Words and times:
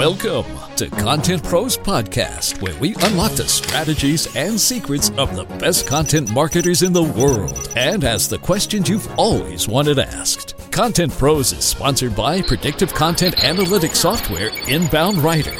Welcome 0.00 0.46
to 0.76 0.88
Content 0.88 1.44
Pros 1.44 1.76
Podcast, 1.76 2.62
where 2.62 2.74
we 2.80 2.94
unlock 3.02 3.32
the 3.32 3.46
strategies 3.46 4.34
and 4.34 4.58
secrets 4.58 5.10
of 5.18 5.36
the 5.36 5.44
best 5.58 5.86
content 5.86 6.32
marketers 6.32 6.82
in 6.82 6.94
the 6.94 7.02
world 7.02 7.70
and 7.76 8.02
ask 8.02 8.30
the 8.30 8.38
questions 8.38 8.88
you've 8.88 9.12
always 9.18 9.68
wanted 9.68 9.98
asked. 9.98 10.54
Content 10.70 11.12
Pros 11.12 11.52
is 11.52 11.66
sponsored 11.66 12.16
by 12.16 12.40
predictive 12.40 12.94
content 12.94 13.36
analytics 13.36 13.96
software 13.96 14.48
Inbound 14.68 15.18
Writer. 15.18 15.54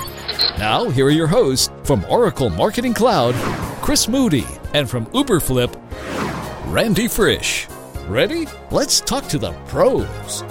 Now, 0.56 0.88
here 0.88 1.04
are 1.04 1.10
your 1.10 1.26
hosts 1.26 1.70
from 1.84 2.06
Oracle 2.06 2.48
Marketing 2.48 2.94
Cloud, 2.94 3.34
Chris 3.82 4.08
Moody, 4.08 4.46
and 4.72 4.88
from 4.88 5.04
Uberflip, 5.08 5.78
Randy 6.72 7.08
Frisch. 7.08 7.68
Ready? 8.08 8.46
Let's 8.70 9.00
talk 9.00 9.26
to 9.26 9.38
the 9.38 9.52
pros. 9.66 10.42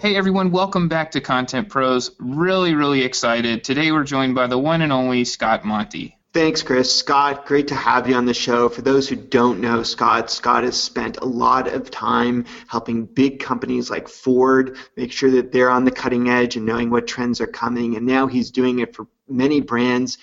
Hey 0.00 0.14
everyone, 0.14 0.52
welcome 0.52 0.86
back 0.86 1.10
to 1.10 1.20
Content 1.20 1.70
Pros. 1.70 2.12
Really, 2.20 2.76
really 2.76 3.02
excited. 3.02 3.64
Today 3.64 3.90
we're 3.90 4.04
joined 4.04 4.36
by 4.36 4.46
the 4.46 4.56
one 4.56 4.80
and 4.80 4.92
only 4.92 5.24
Scott 5.24 5.64
Monty. 5.64 6.16
Thanks, 6.32 6.62
Chris. 6.62 6.94
Scott, 6.94 7.46
great 7.46 7.66
to 7.66 7.74
have 7.74 8.08
you 8.08 8.14
on 8.14 8.24
the 8.24 8.32
show. 8.32 8.68
For 8.68 8.80
those 8.80 9.08
who 9.08 9.16
don't 9.16 9.60
know 9.60 9.82
Scott, 9.82 10.30
Scott 10.30 10.62
has 10.62 10.80
spent 10.80 11.16
a 11.16 11.24
lot 11.24 11.66
of 11.66 11.90
time 11.90 12.44
helping 12.68 13.06
big 13.06 13.40
companies 13.40 13.90
like 13.90 14.06
Ford 14.06 14.76
make 14.96 15.10
sure 15.10 15.32
that 15.32 15.50
they're 15.50 15.68
on 15.68 15.84
the 15.84 15.90
cutting 15.90 16.28
edge 16.28 16.54
and 16.54 16.64
knowing 16.64 16.90
what 16.90 17.08
trends 17.08 17.40
are 17.40 17.48
coming. 17.48 17.96
And 17.96 18.06
now 18.06 18.28
he's 18.28 18.52
doing 18.52 18.78
it 18.78 18.94
for 18.94 19.08
many 19.28 19.60
brands 19.60 20.18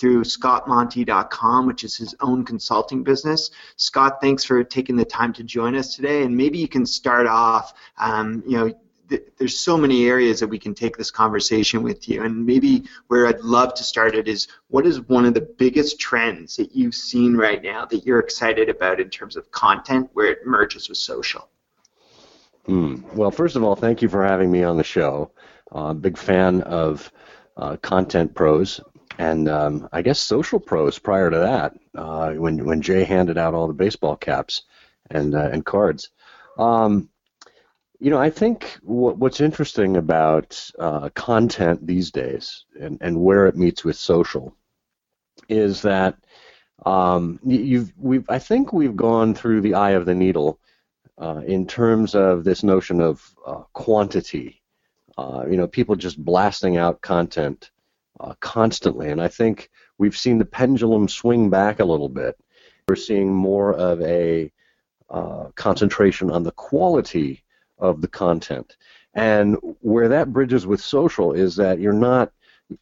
through 0.00 0.24
scottmonty.com, 0.24 1.68
which 1.68 1.84
is 1.84 1.96
his 1.96 2.16
own 2.18 2.44
consulting 2.44 3.04
business. 3.04 3.52
Scott, 3.76 4.20
thanks 4.20 4.42
for 4.42 4.64
taking 4.64 4.96
the 4.96 5.04
time 5.04 5.32
to 5.34 5.44
join 5.44 5.76
us 5.76 5.94
today. 5.94 6.24
And 6.24 6.36
maybe 6.36 6.58
you 6.58 6.66
can 6.66 6.84
start 6.84 7.28
off, 7.28 7.74
um, 7.96 8.42
you 8.44 8.56
know, 8.56 8.74
there's 9.38 9.58
so 9.58 9.76
many 9.76 10.06
areas 10.06 10.40
that 10.40 10.48
we 10.48 10.58
can 10.58 10.74
take 10.74 10.96
this 10.96 11.10
conversation 11.10 11.82
with 11.82 12.08
you. 12.08 12.22
And 12.22 12.46
maybe 12.46 12.84
where 13.08 13.26
I'd 13.26 13.40
love 13.40 13.74
to 13.74 13.82
start 13.82 14.14
it 14.14 14.28
is 14.28 14.48
what 14.68 14.86
is 14.86 15.00
one 15.00 15.24
of 15.24 15.34
the 15.34 15.40
biggest 15.40 15.98
trends 15.98 16.56
that 16.56 16.74
you've 16.74 16.94
seen 16.94 17.36
right 17.36 17.62
now 17.62 17.86
that 17.86 18.06
you're 18.06 18.20
excited 18.20 18.68
about 18.68 19.00
in 19.00 19.10
terms 19.10 19.36
of 19.36 19.50
content 19.50 20.10
where 20.12 20.26
it 20.26 20.46
merges 20.46 20.88
with 20.88 20.98
social? 20.98 21.48
Hmm. 22.66 23.02
Well, 23.14 23.30
first 23.30 23.56
of 23.56 23.64
all, 23.64 23.74
thank 23.74 24.02
you 24.02 24.08
for 24.08 24.24
having 24.24 24.50
me 24.50 24.62
on 24.62 24.76
the 24.76 24.84
show. 24.84 25.32
Uh, 25.72 25.94
big 25.94 26.16
fan 26.16 26.62
of 26.62 27.10
uh, 27.56 27.76
content 27.76 28.34
pros 28.34 28.80
and 29.18 29.48
um, 29.48 29.88
I 29.92 30.02
guess 30.02 30.18
social 30.18 30.58
pros 30.58 30.98
prior 30.98 31.30
to 31.30 31.38
that 31.40 31.74
uh, 31.94 32.32
when 32.32 32.64
when 32.64 32.80
Jay 32.80 33.04
handed 33.04 33.36
out 33.36 33.52
all 33.52 33.66
the 33.66 33.74
baseball 33.74 34.16
caps 34.16 34.62
and 35.10 35.34
uh, 35.34 35.50
and 35.52 35.64
cards. 35.64 36.08
Um, 36.58 37.10
you 38.00 38.10
know, 38.10 38.18
I 38.18 38.30
think 38.30 38.78
what, 38.82 39.18
what's 39.18 39.40
interesting 39.40 39.96
about 39.96 40.70
uh, 40.78 41.10
content 41.10 41.86
these 41.86 42.10
days 42.10 42.64
and, 42.80 42.98
and 43.02 43.20
where 43.20 43.46
it 43.46 43.56
meets 43.56 43.84
with 43.84 43.96
social 43.96 44.56
is 45.50 45.82
that 45.82 46.16
um, 46.86 47.38
you've 47.44 47.92
we've 47.98 48.24
I 48.30 48.38
think 48.38 48.72
we've 48.72 48.96
gone 48.96 49.34
through 49.34 49.60
the 49.60 49.74
eye 49.74 49.90
of 49.90 50.06
the 50.06 50.14
needle 50.14 50.58
uh, 51.18 51.42
in 51.46 51.66
terms 51.66 52.14
of 52.14 52.42
this 52.42 52.62
notion 52.62 53.02
of 53.02 53.22
uh, 53.46 53.62
quantity. 53.74 54.62
Uh, 55.18 55.44
you 55.50 55.58
know, 55.58 55.66
people 55.66 55.94
just 55.94 56.24
blasting 56.24 56.78
out 56.78 57.02
content 57.02 57.70
uh, 58.18 58.32
constantly, 58.40 59.10
and 59.10 59.20
I 59.20 59.28
think 59.28 59.68
we've 59.98 60.16
seen 60.16 60.38
the 60.38 60.46
pendulum 60.46 61.06
swing 61.06 61.50
back 61.50 61.80
a 61.80 61.84
little 61.84 62.08
bit. 62.08 62.36
We're 62.88 62.96
seeing 62.96 63.34
more 63.34 63.74
of 63.74 64.00
a 64.00 64.50
uh, 65.10 65.48
concentration 65.54 66.30
on 66.30 66.44
the 66.44 66.52
quality 66.52 67.44
of 67.80 68.00
the 68.00 68.08
content. 68.08 68.76
And 69.14 69.56
where 69.80 70.08
that 70.08 70.32
bridges 70.32 70.66
with 70.66 70.80
social 70.80 71.32
is 71.32 71.56
that 71.56 71.80
you're 71.80 71.92
not 71.92 72.32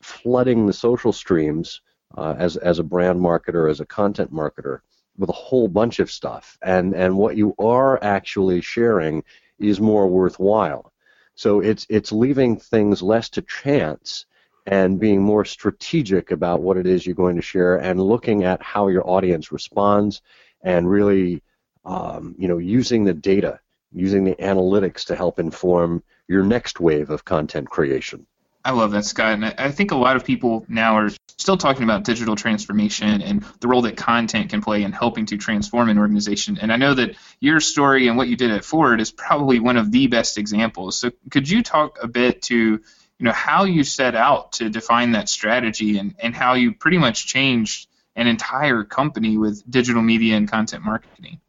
flooding 0.00 0.66
the 0.66 0.72
social 0.72 1.12
streams 1.12 1.80
uh, 2.16 2.34
as, 2.38 2.56
as 2.56 2.78
a 2.78 2.84
brand 2.84 3.20
marketer, 3.20 3.70
as 3.70 3.80
a 3.80 3.86
content 3.86 4.32
marketer, 4.32 4.81
with 5.16 5.31
a 5.31 5.32
whole 5.32 5.69
bunch 5.69 5.98
of 5.98 6.10
stuff. 6.10 6.58
And, 6.62 6.94
and 6.94 7.16
what 7.16 7.37
you 7.37 7.54
are 7.58 8.03
actually 8.03 8.60
sharing 8.60 9.25
is 9.58 9.81
more 9.81 10.06
worthwhile. 10.06 10.92
So 11.34 11.60
it's, 11.60 11.87
it's 11.88 12.12
leaving 12.12 12.56
things 12.58 13.03
less 13.03 13.28
to 13.31 13.42
chance 13.42 14.26
and 14.69 15.00
being 15.00 15.22
more 15.22 15.47
strategic 15.47 16.31
about 16.31 16.60
what 16.60 16.76
it 16.76 16.87
is 16.87 17.06
you're 17.06 17.14
going 17.14 17.37
to 17.37 17.42
share 17.42 17.76
and 17.76 18.00
looking 18.00 18.44
at 18.44 18.62
how 18.62 18.88
your 18.88 19.08
audience 19.08 19.50
responds 19.50 20.20
and 20.62 20.88
really 20.88 21.42
um, 21.87 22.34
you 22.38 22.48
know 22.48 22.58
using 22.58 23.04
the 23.04 23.14
data 23.14 23.60
using 23.93 24.25
the 24.25 24.34
analytics 24.37 25.06
to 25.06 25.16
help 25.16 25.38
inform 25.38 26.03
your 26.26 26.43
next 26.43 26.81
wave 26.81 27.10
of 27.10 27.25
content 27.25 27.69
creation. 27.71 28.26
I 28.65 28.72
love 28.72 28.91
that, 28.91 29.04
Scott. 29.04 29.32
And 29.32 29.44
I 29.44 29.71
think 29.71 29.93
a 29.93 29.97
lot 29.97 30.16
of 30.16 30.25
people 30.25 30.66
now 30.69 30.97
are 30.97 31.10
still 31.38 31.56
talking 31.56 31.84
about 31.84 32.04
digital 32.04 32.37
transformation 32.37 33.22
and 33.22 33.43
the 33.60 33.69
role 33.69 33.82
that 33.82 33.97
content 33.97 34.50
can 34.50 34.60
play 34.60 34.82
in 34.82 34.93
helping 34.93 35.26
to 35.26 35.38
transform 35.38 35.88
an 35.88 35.99
organization. 35.99 36.59
And 36.60 36.72
I 36.72 36.76
know 36.76 36.93
that 36.94 37.16
your 37.41 37.60
story 37.60 38.09
and 38.09 38.19
what 38.19 38.28
you 38.28 38.37
did 38.37 38.50
at 38.50 38.65
Ford 38.65 39.00
is 39.00 39.10
probably 39.10 39.60
one 39.60 39.76
of 39.76 39.91
the 39.91 40.09
best 40.09 40.37
examples. 40.37 40.99
So 40.99 41.12
could 41.31 41.49
you 41.49 41.62
talk 41.62 41.99
a 42.03 42.09
bit 42.09 42.43
to 42.43 42.55
you 42.55 43.25
know 43.25 43.32
how 43.32 43.65
you 43.65 43.84
set 43.84 44.15
out 44.15 44.53
to 44.53 44.69
define 44.69 45.12
that 45.12 45.28
strategy 45.28 45.99
and, 45.99 46.15
and 46.19 46.34
how 46.34 46.55
you 46.55 46.72
pretty 46.72 46.99
much 46.99 47.26
changed 47.26 47.88
an 48.15 48.26
entire 48.26 48.84
company 48.84 49.38
with 49.38 49.69
digital 49.69 50.03
media 50.03 50.37
and 50.37 50.50
content 50.50 50.84
marketing? 50.84 51.41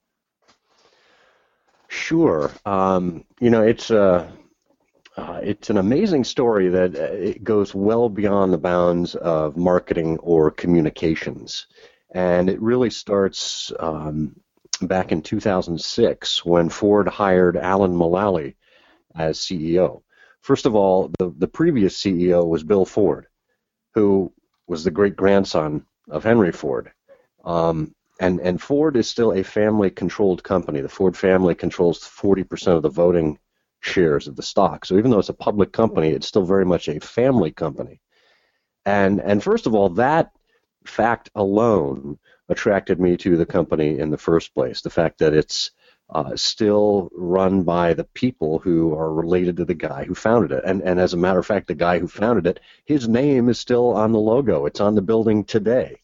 Sure. 1.90 2.52
Um, 2.66 3.26
you 3.40 3.50
know, 3.50 3.64
it's 3.64 3.90
a 3.90 4.02
uh, 4.04 4.32
uh, 5.18 5.40
it's 5.44 5.70
an 5.70 5.78
amazing 5.78 6.24
story 6.24 6.70
that 6.70 6.96
uh, 6.96 7.12
it 7.14 7.44
goes 7.44 7.76
well 7.76 8.08
beyond 8.08 8.54
the 8.54 8.58
bounds 8.60 9.16
of 9.16 9.58
marketing 9.58 10.18
or 10.20 10.52
communications, 10.52 11.66
and 12.14 12.48
it 12.50 12.62
really 12.62 12.92
starts 12.92 13.74
um, 13.80 14.40
back 14.82 15.12
in 15.12 15.22
2006 15.22 16.46
when 16.46 16.70
Ford 16.70 17.08
hired 17.08 17.58
Alan 17.58 17.94
Mulally 17.94 18.56
as 19.16 19.40
CEO. 19.40 20.04
First 20.42 20.68
of 20.68 20.76
all, 20.76 21.12
the 21.18 21.34
the 21.38 21.48
previous 21.48 22.00
CEO 22.00 22.48
was 22.48 22.64
Bill 22.64 22.86
Ford, 22.86 23.26
who 23.96 24.32
was 24.68 24.84
the 24.84 24.92
great 24.92 25.16
grandson 25.16 25.86
of 26.08 26.24
Henry 26.24 26.52
Ford. 26.52 26.92
Um, 27.44 27.96
and 28.20 28.40
and 28.42 28.62
Ford 28.62 28.98
is 28.98 29.10
still 29.10 29.34
a 29.34 29.44
family-controlled 29.44 30.44
company. 30.44 30.82
The 30.82 30.90
Ford 30.90 31.16
family 31.16 31.56
controls 31.56 32.00
40% 32.00 32.76
of 32.76 32.82
the 32.82 32.90
voting 32.90 33.40
shares 33.82 34.28
of 34.28 34.36
the 34.36 34.44
stock. 34.44 34.86
So 34.86 34.98
even 34.98 35.12
though 35.12 35.20
it's 35.20 35.30
a 35.30 35.34
public 35.34 35.72
company, 35.72 36.10
it's 36.10 36.28
still 36.28 36.46
very 36.46 36.66
much 36.66 36.90
a 36.90 37.00
family 37.00 37.52
company. 37.52 38.02
And 38.86 39.22
and 39.22 39.44
first 39.44 39.68
of 39.68 39.76
all, 39.76 39.90
that 39.90 40.32
fact 40.86 41.30
alone 41.36 42.20
attracted 42.50 43.00
me 43.00 43.16
to 43.18 43.38
the 43.38 43.46
company 43.46 44.00
in 44.00 44.10
the 44.10 44.18
first 44.18 44.54
place. 44.54 44.82
The 44.82 44.90
fact 44.90 45.20
that 45.20 45.34
it's 45.34 45.72
uh, 46.10 46.36
still 46.36 47.10
run 47.14 47.64
by 47.64 47.94
the 47.94 48.04
people 48.04 48.60
who 48.60 48.94
are 48.96 49.14
related 49.14 49.58
to 49.58 49.66
the 49.66 49.76
guy 49.76 50.04
who 50.04 50.16
founded 50.16 50.52
it. 50.52 50.64
And, 50.66 50.82
and 50.82 51.00
as 51.00 51.14
a 51.14 51.18
matter 51.18 51.40
of 51.40 51.46
fact, 51.46 51.68
the 51.68 51.76
guy 51.76 52.00
who 52.00 52.08
founded 52.08 52.48
it, 52.48 52.60
his 52.86 53.08
name 53.08 53.48
is 53.48 53.60
still 53.60 53.94
on 53.94 54.12
the 54.12 54.20
logo. 54.20 54.66
It's 54.66 54.80
on 54.80 54.96
the 54.96 55.04
building 55.04 55.44
today, 55.44 56.02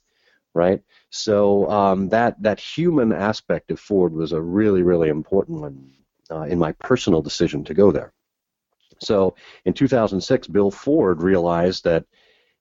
right? 0.56 0.82
So 1.12 1.70
um, 1.70 2.10
that 2.10 2.42
that 2.42 2.60
human 2.60 3.12
aspect 3.12 3.70
of 3.70 3.80
Ford 3.80 4.14
was 4.14 4.32
a 4.32 4.42
really 4.42 4.82
really 4.82 5.10
important 5.10 5.62
one 5.62 5.92
uh, 6.32 6.44
in 6.44 6.58
my 6.58 6.72
personal 6.72 7.22
decision 7.22 7.64
to 7.66 7.76
go 7.76 7.92
there. 7.92 8.12
So 9.00 9.36
in 9.66 9.74
2006, 9.74 10.48
Bill 10.48 10.72
Ford 10.72 11.22
realized 11.22 11.84
that 11.84 12.06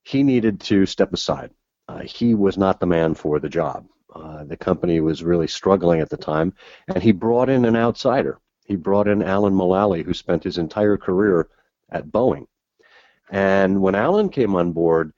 he 0.02 0.22
needed 0.22 0.60
to 0.60 0.84
step 0.84 1.12
aside. 1.12 1.50
Uh, 1.88 2.00
he 2.00 2.34
was 2.34 2.58
not 2.58 2.80
the 2.80 2.86
man 2.86 3.14
for 3.14 3.38
the 3.38 3.48
job. 3.48 3.86
Uh, 4.14 4.44
the 4.44 4.56
company 4.56 5.00
was 5.00 5.24
really 5.24 5.48
struggling 5.48 6.00
at 6.00 6.10
the 6.10 6.16
time, 6.16 6.52
and 6.88 7.02
he 7.02 7.12
brought 7.12 7.48
in 7.48 7.64
an 7.64 7.76
outsider. 7.76 8.38
He 8.64 8.76
brought 8.76 9.08
in 9.08 9.22
Alan 9.22 9.54
Mulally, 9.54 10.04
who 10.04 10.14
spent 10.14 10.44
his 10.44 10.58
entire 10.58 10.96
career 10.96 11.48
at 11.90 12.06
Boeing. 12.06 12.46
And 13.30 13.82
when 13.82 13.94
Alan 13.94 14.28
came 14.28 14.54
on 14.54 14.72
board, 14.72 15.12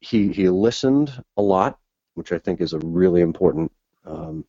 he 0.00 0.32
he 0.32 0.48
listened 0.48 1.12
a 1.36 1.42
lot 1.42 1.78
which 2.14 2.32
I 2.32 2.38
think 2.38 2.60
is 2.60 2.72
a 2.72 2.78
really 2.78 3.20
important 3.20 3.72
um, 4.04 4.44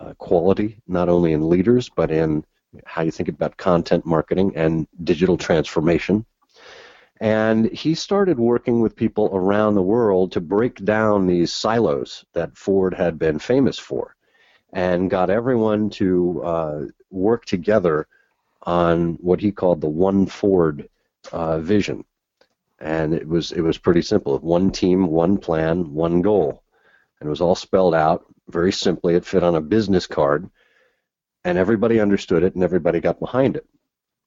uh, 0.00 0.14
quality, 0.14 0.80
not 0.86 1.08
only 1.08 1.32
in 1.32 1.48
leaders, 1.48 1.88
but 1.88 2.10
in 2.10 2.44
how 2.86 3.02
you 3.02 3.10
think 3.10 3.28
about 3.28 3.56
content 3.56 4.06
marketing 4.06 4.52
and 4.56 4.86
digital 5.04 5.36
transformation. 5.36 6.24
And 7.20 7.70
he 7.70 7.94
started 7.94 8.38
working 8.38 8.80
with 8.80 8.96
people 8.96 9.30
around 9.32 9.74
the 9.74 9.82
world 9.82 10.32
to 10.32 10.40
break 10.40 10.84
down 10.84 11.26
these 11.26 11.52
silos 11.52 12.24
that 12.32 12.56
Ford 12.56 12.94
had 12.94 13.18
been 13.18 13.38
famous 13.38 13.78
for 13.78 14.16
and 14.72 15.10
got 15.10 15.30
everyone 15.30 15.90
to 15.90 16.42
uh, 16.42 16.80
work 17.10 17.44
together 17.44 18.08
on 18.62 19.14
what 19.14 19.40
he 19.40 19.52
called 19.52 19.80
the 19.80 19.88
One 19.88 20.26
Ford 20.26 20.88
uh, 21.30 21.58
vision. 21.58 22.04
And 22.80 23.14
it 23.14 23.28
was 23.28 23.52
it 23.52 23.60
was 23.60 23.78
pretty 23.78 24.02
simple: 24.02 24.36
one 24.38 24.72
team, 24.72 25.06
one 25.06 25.38
plan, 25.38 25.94
one 25.94 26.22
goal 26.22 26.61
and 27.22 27.28
it 27.28 27.30
was 27.30 27.40
all 27.40 27.54
spelled 27.54 27.94
out 27.94 28.26
very 28.48 28.72
simply. 28.72 29.14
It 29.14 29.24
fit 29.24 29.44
on 29.44 29.54
a 29.54 29.60
business 29.60 30.08
card, 30.08 30.50
and 31.44 31.56
everybody 31.56 32.00
understood 32.00 32.42
it, 32.42 32.56
and 32.56 32.64
everybody 32.64 32.98
got 32.98 33.20
behind 33.20 33.56
it. 33.56 33.64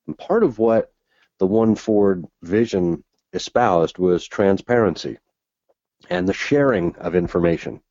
And 0.08 0.18
part 0.18 0.44
of 0.44 0.60
what 0.60 0.94
the 1.38 1.46
one 1.46 1.76
Ford 1.76 2.24
vision 2.42 3.04
espoused 3.34 3.98
was 3.98 4.26
transparency 4.26 5.18
and 6.10 6.26
the 6.26 6.34
sharing 6.34 6.96
of 6.96 7.16
information. 7.16 7.82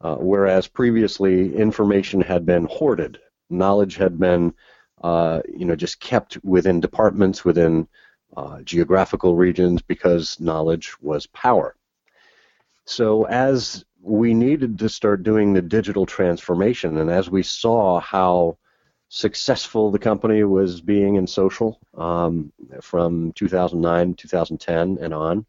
Uh, 0.00 0.16
whereas 0.16 0.66
previously 0.66 1.54
information 1.54 2.22
had 2.22 2.46
been 2.46 2.64
hoarded, 2.64 3.18
knowledge 3.50 3.96
had 3.96 4.18
been, 4.18 4.54
uh, 5.02 5.42
you 5.46 5.66
know, 5.66 5.76
just 5.76 6.00
kept 6.00 6.42
within 6.42 6.80
departments, 6.80 7.44
within 7.44 7.86
uh, 8.34 8.62
geographical 8.62 9.36
regions, 9.36 9.82
because 9.82 10.40
knowledge 10.40 10.94
was 11.02 11.26
power. 11.26 11.76
So 12.86 13.26
as 13.26 13.84
we 14.02 14.34
needed 14.34 14.80
to 14.80 14.88
start 14.88 15.22
doing 15.22 15.52
the 15.52 15.62
digital 15.62 16.06
transformation, 16.06 16.98
and 16.98 17.08
as 17.08 17.30
we 17.30 17.42
saw 17.42 18.00
how 18.00 18.58
successful 19.08 19.90
the 19.90 19.98
company 19.98 20.42
was 20.42 20.80
being 20.80 21.14
in 21.16 21.26
social 21.26 21.78
um, 21.94 22.50
from 22.80 23.30
2009, 23.32 24.14
2010, 24.14 24.98
and 25.00 25.14
on. 25.14 25.46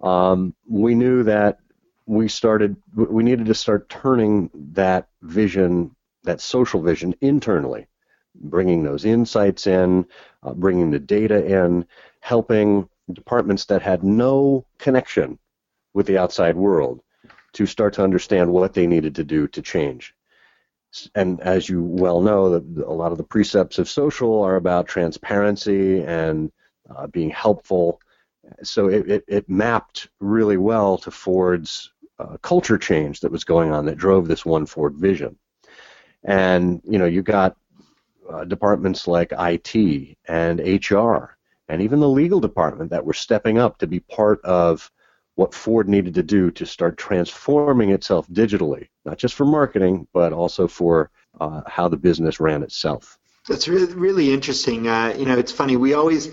Um, 0.00 0.54
we 0.68 0.96
knew 0.96 1.22
that 1.22 1.60
we 2.06 2.28
started, 2.28 2.76
we 2.94 3.22
needed 3.22 3.46
to 3.46 3.54
start 3.54 3.88
turning 3.88 4.50
that 4.72 5.06
vision, 5.22 5.94
that 6.24 6.40
social 6.40 6.82
vision, 6.82 7.14
internally, 7.20 7.86
bringing 8.34 8.82
those 8.82 9.04
insights 9.04 9.68
in, 9.68 10.04
uh, 10.42 10.52
bringing 10.52 10.90
the 10.90 10.98
data 10.98 11.44
in, 11.46 11.86
helping 12.18 12.88
departments 13.12 13.66
that 13.66 13.80
had 13.80 14.02
no 14.02 14.66
connection 14.78 15.38
with 15.94 16.06
the 16.06 16.18
outside 16.18 16.56
world 16.56 17.00
to 17.52 17.66
start 17.66 17.94
to 17.94 18.02
understand 18.02 18.52
what 18.52 18.74
they 18.74 18.86
needed 18.86 19.14
to 19.14 19.24
do 19.24 19.46
to 19.48 19.62
change 19.62 20.14
and 21.14 21.40
as 21.40 21.68
you 21.68 21.82
well 21.82 22.20
know, 22.20 22.54
a 22.54 22.92
lot 22.92 23.12
of 23.12 23.18
the 23.18 23.24
precepts 23.24 23.78
of 23.78 23.88
social 23.88 24.42
are 24.42 24.56
about 24.56 24.86
transparency 24.86 26.02
and 26.02 26.52
uh, 26.94 27.06
being 27.06 27.30
helpful. 27.30 28.00
So 28.62 28.88
it, 28.88 29.10
it, 29.10 29.24
it, 29.26 29.48
mapped 29.48 30.08
really 30.20 30.58
well 30.58 30.98
to 30.98 31.10
Ford's 31.10 31.92
uh, 32.18 32.36
culture 32.42 32.76
change 32.76 33.20
that 33.20 33.32
was 33.32 33.44
going 33.44 33.72
on 33.72 33.86
that 33.86 33.96
drove 33.96 34.28
this 34.28 34.44
one 34.44 34.66
Ford 34.66 34.94
vision. 34.96 35.36
And 36.24 36.82
you 36.84 36.98
know, 36.98 37.06
you 37.06 37.22
got 37.22 37.56
uh, 38.30 38.44
departments 38.44 39.06
like 39.06 39.32
IT 39.38 40.16
and 40.26 40.60
HR 40.60 41.36
and 41.68 41.80
even 41.80 42.00
the 42.00 42.08
legal 42.08 42.40
department 42.40 42.90
that 42.90 43.04
were 43.04 43.14
stepping 43.14 43.58
up 43.58 43.78
to 43.78 43.86
be 43.86 44.00
part 44.00 44.44
of 44.44 44.90
what 45.34 45.54
Ford 45.54 45.88
needed 45.88 46.14
to 46.14 46.22
do 46.22 46.50
to 46.52 46.66
start 46.66 46.98
transforming 46.98 47.90
itself 47.90 48.28
digitally, 48.28 48.88
not 49.04 49.18
just 49.18 49.34
for 49.34 49.46
marketing, 49.46 50.06
but 50.12 50.32
also 50.32 50.68
for 50.68 51.10
uh, 51.40 51.62
how 51.66 51.88
the 51.88 51.96
business 51.96 52.40
ran 52.40 52.62
itself. 52.62 53.18
That's 53.48 53.66
really, 53.66 53.92
really 53.94 54.32
interesting. 54.32 54.88
Uh, 54.88 55.14
you 55.16 55.24
know, 55.24 55.36
it's 55.36 55.52
funny. 55.52 55.76
We 55.76 55.94
always 55.94 56.30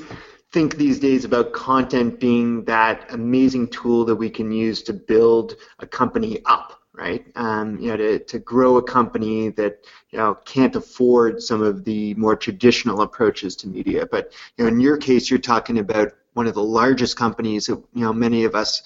think 0.51 0.75
these 0.75 0.99
days 0.99 1.25
about 1.25 1.53
content 1.53 2.19
being 2.19 2.65
that 2.65 3.11
amazing 3.13 3.69
tool 3.69 4.05
that 4.05 4.15
we 4.15 4.29
can 4.29 4.51
use 4.51 4.83
to 4.83 4.93
build 4.93 5.55
a 5.79 5.87
company 5.87 6.39
up 6.45 6.79
right? 6.99 7.25
Um, 7.35 7.79
you 7.79 7.87
know, 7.87 7.97
to, 7.97 8.19
to 8.19 8.39
grow 8.39 8.77
a 8.77 8.83
company 8.83 9.49
that 9.49 9.85
you 10.11 10.17
know 10.19 10.35
can't 10.45 10.75
afford 10.75 11.41
some 11.41 11.61
of 11.61 11.85
the 11.85 12.13
more 12.15 12.35
traditional 12.35 13.01
approaches 13.01 13.55
to 13.57 13.67
media. 13.67 14.05
But 14.05 14.33
you 14.57 14.65
know, 14.65 14.69
in 14.69 14.79
your 14.79 14.97
case, 14.97 15.29
you're 15.29 15.39
talking 15.39 15.79
about 15.79 16.11
one 16.39 16.47
of 16.47 16.53
the 16.53 16.63
largest 16.63 17.17
companies 17.17 17.65
that 17.65 17.83
you 17.93 18.05
know 18.05 18.13
many 18.13 18.45
of 18.45 18.55
us 18.55 18.81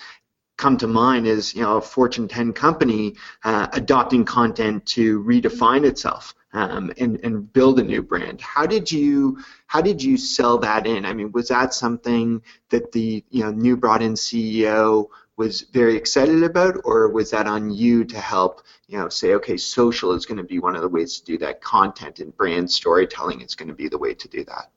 come 0.57 0.75
to 0.75 0.87
mind 0.87 1.27
is 1.27 1.53
you 1.53 1.61
know 1.61 1.77
a 1.77 1.81
Fortune 1.81 2.27
10 2.27 2.51
company 2.51 3.13
uh, 3.43 3.67
adopting 3.73 4.25
content 4.25 4.83
to 4.87 5.23
redefine 5.23 5.85
itself 5.85 6.33
um, 6.53 6.91
and 6.97 7.19
and 7.23 7.53
build 7.53 7.79
a 7.79 7.83
new 7.83 8.01
brand. 8.01 8.41
How 8.41 8.65
did 8.65 8.91
you 8.91 9.37
how 9.67 9.81
did 9.81 10.01
you 10.01 10.17
sell 10.17 10.57
that 10.59 10.87
in? 10.87 11.05
I 11.05 11.13
mean, 11.13 11.31
was 11.31 11.49
that 11.49 11.75
something 11.75 12.41
that 12.71 12.91
the 12.91 13.23
you 13.29 13.43
know 13.43 13.51
new 13.51 13.77
brought 13.77 14.01
in 14.01 14.15
CEO 14.15 15.09
was 15.37 15.61
very 15.61 15.95
excited 15.95 16.41
about, 16.41 16.81
or 16.85 17.09
was 17.09 17.29
that 17.29 17.45
on 17.45 17.69
you 17.69 18.03
to 18.05 18.19
help 18.19 18.63
you 18.87 18.97
know 18.97 19.09
say, 19.09 19.35
okay, 19.35 19.57
social 19.57 20.13
is 20.13 20.25
going 20.25 20.39
to 20.39 20.51
be 20.55 20.57
one 20.57 20.75
of 20.75 20.81
the 20.81 20.89
ways 20.89 21.19
to 21.19 21.25
do 21.25 21.37
that. 21.37 21.61
Content 21.61 22.19
and 22.19 22.35
brand 22.35 22.71
storytelling 22.71 23.41
is 23.41 23.53
going 23.53 23.69
to 23.69 23.75
be 23.75 23.89
the 23.89 23.99
way 23.99 24.15
to 24.15 24.27
do 24.27 24.43
that. 24.45 24.71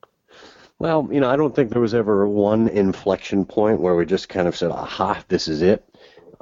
Well, 0.79 1.09
you 1.11 1.21
know, 1.21 1.31
I 1.31 1.37
don't 1.37 1.55
think 1.55 1.71
there 1.71 1.81
was 1.81 1.95
ever 1.95 2.29
one 2.29 2.69
inflection 2.69 3.47
point 3.47 3.81
where 3.81 3.95
we 3.97 4.05
just 4.05 4.29
kind 4.29 4.47
of 4.47 4.57
said, 4.57 4.71
"Aha, 4.71 5.25
this 5.29 5.49
is 5.49 5.63
it." 5.63 5.85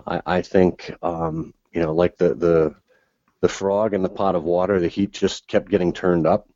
I, 0.06 0.20
I 0.26 0.42
think, 0.42 0.92
um, 1.02 1.54
you 1.72 1.80
know, 1.80 1.92
like 1.94 2.16
the 2.16 2.34
the 2.34 2.74
the 3.40 3.48
frog 3.48 3.94
in 3.94 4.02
the 4.02 4.08
pot 4.08 4.34
of 4.34 4.42
water, 4.44 4.80
the 4.80 4.88
heat 4.88 5.12
just 5.12 5.46
kept 5.46 5.70
getting 5.70 5.92
turned 5.92 6.26
up. 6.26 6.48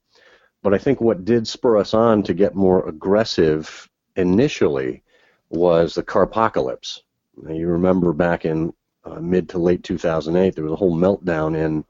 But 0.62 0.74
I 0.74 0.78
think 0.78 1.00
what 1.00 1.24
did 1.24 1.46
spur 1.46 1.76
us 1.76 1.94
on 1.94 2.24
to 2.24 2.34
get 2.34 2.54
more 2.56 2.88
aggressive 2.88 3.88
initially 4.16 5.04
was 5.50 5.94
the 5.94 6.02
carpocalypse. 6.02 7.02
Now, 7.36 7.54
you 7.54 7.68
remember 7.68 8.12
back 8.12 8.44
in 8.44 8.72
uh, 9.04 9.20
mid 9.20 9.50
to 9.50 9.58
late 9.58 9.84
2008, 9.84 10.54
there 10.54 10.64
was 10.64 10.72
a 10.72 10.76
whole 10.76 10.96
meltdown 10.96 11.56
in 11.56 11.84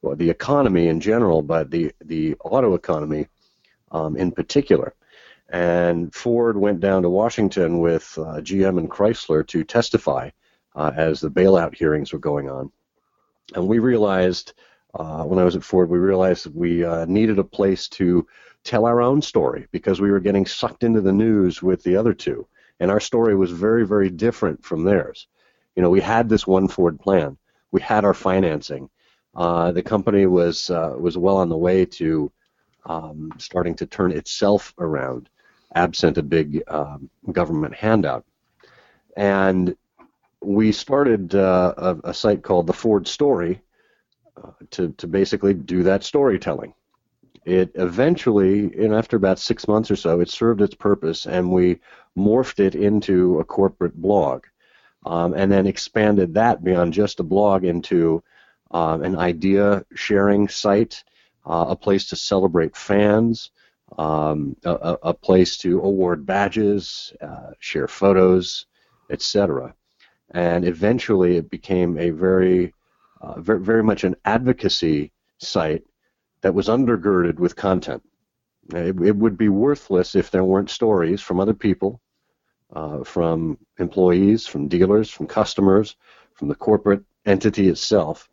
well, 0.00 0.16
the 0.16 0.30
economy 0.30 0.88
in 0.88 1.00
general, 1.00 1.42
but 1.42 1.70
the 1.70 1.92
the 2.02 2.34
auto 2.40 2.74
economy 2.74 3.26
um, 3.90 4.16
in 4.16 4.32
particular. 4.32 4.94
And 5.50 6.14
Ford 6.14 6.56
went 6.56 6.80
down 6.80 7.02
to 7.02 7.10
Washington 7.10 7.80
with 7.80 8.16
uh, 8.18 8.40
GM 8.40 8.78
and 8.78 8.90
Chrysler 8.90 9.46
to 9.48 9.64
testify 9.64 10.30
uh, 10.74 10.92
as 10.96 11.20
the 11.20 11.30
bailout 11.30 11.74
hearings 11.74 12.12
were 12.12 12.18
going 12.18 12.48
on. 12.48 12.72
And 13.54 13.68
we 13.68 13.78
realized, 13.78 14.54
uh, 14.94 15.24
when 15.24 15.38
I 15.38 15.44
was 15.44 15.56
at 15.56 15.64
Ford, 15.64 15.90
we 15.90 15.98
realized 15.98 16.46
that 16.46 16.54
we 16.54 16.84
uh, 16.84 17.04
needed 17.04 17.38
a 17.38 17.44
place 17.44 17.88
to 17.88 18.26
tell 18.64 18.86
our 18.86 19.02
own 19.02 19.20
story 19.20 19.66
because 19.70 20.00
we 20.00 20.10
were 20.10 20.20
getting 20.20 20.46
sucked 20.46 20.82
into 20.82 21.02
the 21.02 21.12
news 21.12 21.62
with 21.62 21.82
the 21.82 21.96
other 21.96 22.14
two. 22.14 22.46
And 22.80 22.90
our 22.90 23.00
story 23.00 23.36
was 23.36 23.50
very, 23.50 23.86
very 23.86 24.10
different 24.10 24.64
from 24.64 24.84
theirs. 24.84 25.28
You 25.76 25.82
know, 25.82 25.90
we 25.90 26.00
had 26.00 26.28
this 26.28 26.46
one 26.46 26.68
Ford 26.68 26.98
plan. 26.98 27.36
We 27.70 27.80
had 27.80 28.04
our 28.04 28.14
financing. 28.14 28.88
Uh, 29.34 29.72
the 29.72 29.82
company 29.82 30.26
was 30.26 30.70
uh, 30.70 30.94
was 30.96 31.18
well 31.18 31.36
on 31.36 31.48
the 31.48 31.56
way 31.56 31.84
to 31.84 32.30
um, 32.86 33.32
starting 33.38 33.74
to 33.76 33.86
turn 33.86 34.12
itself 34.12 34.72
around 34.78 35.28
absent 35.74 36.18
a 36.18 36.22
big 36.22 36.62
um, 36.68 37.10
government 37.30 37.74
handout. 37.74 38.24
And 39.16 39.76
we 40.40 40.72
started 40.72 41.34
uh, 41.34 41.74
a, 41.76 42.10
a, 42.10 42.14
site 42.14 42.42
called 42.42 42.66
the 42.66 42.72
Ford 42.72 43.08
Story 43.08 43.60
uh, 44.36 44.50
to, 44.72 44.92
to 44.98 45.06
basically 45.06 45.54
do 45.54 45.84
that 45.84 46.04
storytelling. 46.04 46.74
It 47.44 47.72
eventually, 47.74 48.72
and 48.74 48.94
after 48.94 49.16
about 49.16 49.38
six 49.38 49.68
months 49.68 49.90
or 49.90 49.96
so, 49.96 50.20
it 50.20 50.30
served 50.30 50.62
its 50.62 50.74
purpose, 50.74 51.26
and 51.26 51.50
we 51.50 51.80
morphed 52.16 52.58
it 52.58 52.74
into 52.74 53.38
a 53.38 53.44
corporate 53.44 53.94
blog, 53.94 54.44
um, 55.04 55.34
and 55.34 55.52
then 55.52 55.66
expanded 55.66 56.34
that 56.34 56.64
beyond 56.64 56.94
just 56.94 57.20
a 57.20 57.24
blog 57.24 57.64
into 57.64 58.22
um, 58.70 59.02
an 59.02 59.16
idea 59.16 59.84
sharing 59.94 60.48
site, 60.48 61.04
uh, 61.46 61.66
a 61.68 61.76
place 61.76 62.08
to 62.08 62.16
celebrate 62.16 62.76
fans, 62.76 63.50
um, 63.98 64.56
a, 64.64 64.96
a, 65.02 65.14
place 65.14 65.56
to 65.58 65.80
award 65.80 66.26
badges, 66.26 67.12
uh, 67.20 67.50
share 67.58 67.86
photos, 67.86 68.66
etc. 69.10 69.74
And 70.30 70.64
eventually, 70.64 71.36
it 71.36 71.50
became 71.50 71.98
a 71.98 72.10
very, 72.10 72.74
uh, 73.20 73.40
very, 73.40 73.60
very 73.60 73.82
much 73.82 74.04
an 74.04 74.16
advocacy 74.24 75.12
site 75.38 75.84
that 76.40 76.54
was 76.54 76.68
undergirded 76.68 77.38
with 77.38 77.56
content. 77.56 78.02
It, 78.72 79.00
it 79.00 79.16
would 79.16 79.36
be 79.36 79.48
worthless 79.48 80.14
if 80.14 80.30
there 80.30 80.44
weren't 80.44 80.70
stories 80.70 81.20
from 81.20 81.38
other 81.38 81.54
people, 81.54 82.00
uh, 82.74 83.04
from 83.04 83.58
employees, 83.78 84.46
from 84.46 84.68
dealers, 84.68 85.10
from 85.10 85.26
customers, 85.26 85.94
from 86.32 86.48
the 86.48 86.54
corporate 86.54 87.02
entity 87.26 87.68
itself, 87.68 88.28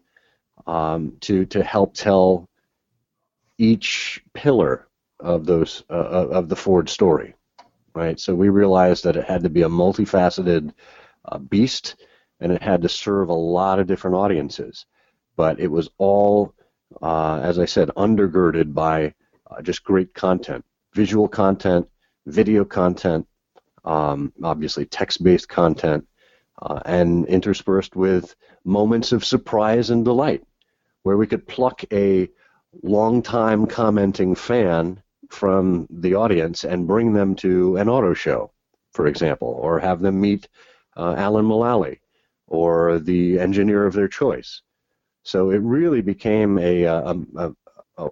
um, 0.66 1.18
to 1.22 1.46
to 1.48 1.64
help 1.64 1.94
tell 1.94 2.48
each 3.58 4.24
pillar 4.34 4.88
of 5.22 5.46
those 5.46 5.84
uh, 5.90 6.28
of 6.30 6.50
the 6.50 6.56
Ford 6.56 6.90
story, 6.90 7.36
right? 7.94 8.20
So 8.20 8.36
we 8.36 8.50
realized 8.50 9.04
that 9.04 9.16
it 9.16 9.26
had 9.26 9.44
to 9.44 9.50
be 9.50 9.62
a 9.62 9.70
multifaceted 9.70 10.74
uh, 11.26 11.38
beast, 11.38 11.96
and 12.40 12.52
it 12.52 12.62
had 12.62 12.82
to 12.82 12.90
serve 12.90 13.30
a 13.30 13.34
lot 13.34 13.80
of 13.80 13.88
different 13.88 14.18
audiences. 14.18 14.86
But 15.36 15.60
it 15.60 15.68
was 15.68 15.90
all, 15.98 16.54
uh, 17.02 17.40
as 17.42 17.60
I 17.60 17.66
said, 17.66 17.90
undergirded 17.96 18.74
by 18.74 19.14
uh, 19.50 19.62
just 19.62 19.84
great 19.84 20.14
content, 20.14 20.66
visual 20.94 21.28
content, 21.28 21.88
video 22.26 22.66
content, 22.66 23.28
um, 23.86 24.34
obviously 24.44 24.86
text-based 24.86 25.48
content, 25.48 26.08
uh, 26.62 26.80
and 26.86 27.26
interspersed 27.28 27.96
with 27.96 28.36
moments 28.64 29.12
of 29.12 29.26
surprise 29.26 29.90
and 29.90 30.06
delight, 30.06 30.44
where 31.04 31.18
we 31.18 31.28
could 31.28 31.48
pluck 31.48 31.84
a 31.92 32.30
long-time 32.84 33.68
commenting 33.68 34.36
fan 34.36 35.02
from 35.32 35.88
the 35.90 36.16
audience 36.16 36.64
and 36.64 36.88
bring 36.88 37.14
them 37.14 37.36
to 37.36 37.78
an 37.78 37.90
auto 37.90 38.14
show, 38.14 38.52
for 38.92 39.08
example, 39.08 39.48
or 39.48 39.80
have 39.80 40.02
them 40.02 40.20
meet 40.20 40.48
uh, 40.98 41.16
Alan 41.18 41.46
Mulally 41.46 42.00
or 42.48 43.00
the 43.00 43.40
engineer 43.40 43.86
of 43.86 43.94
their 43.94 44.10
choice. 44.10 44.62
So 45.24 45.52
it 45.52 45.62
really 45.62 46.02
became 46.02 46.58
a, 46.58 46.84
a, 46.84 47.16
a, 47.36 47.52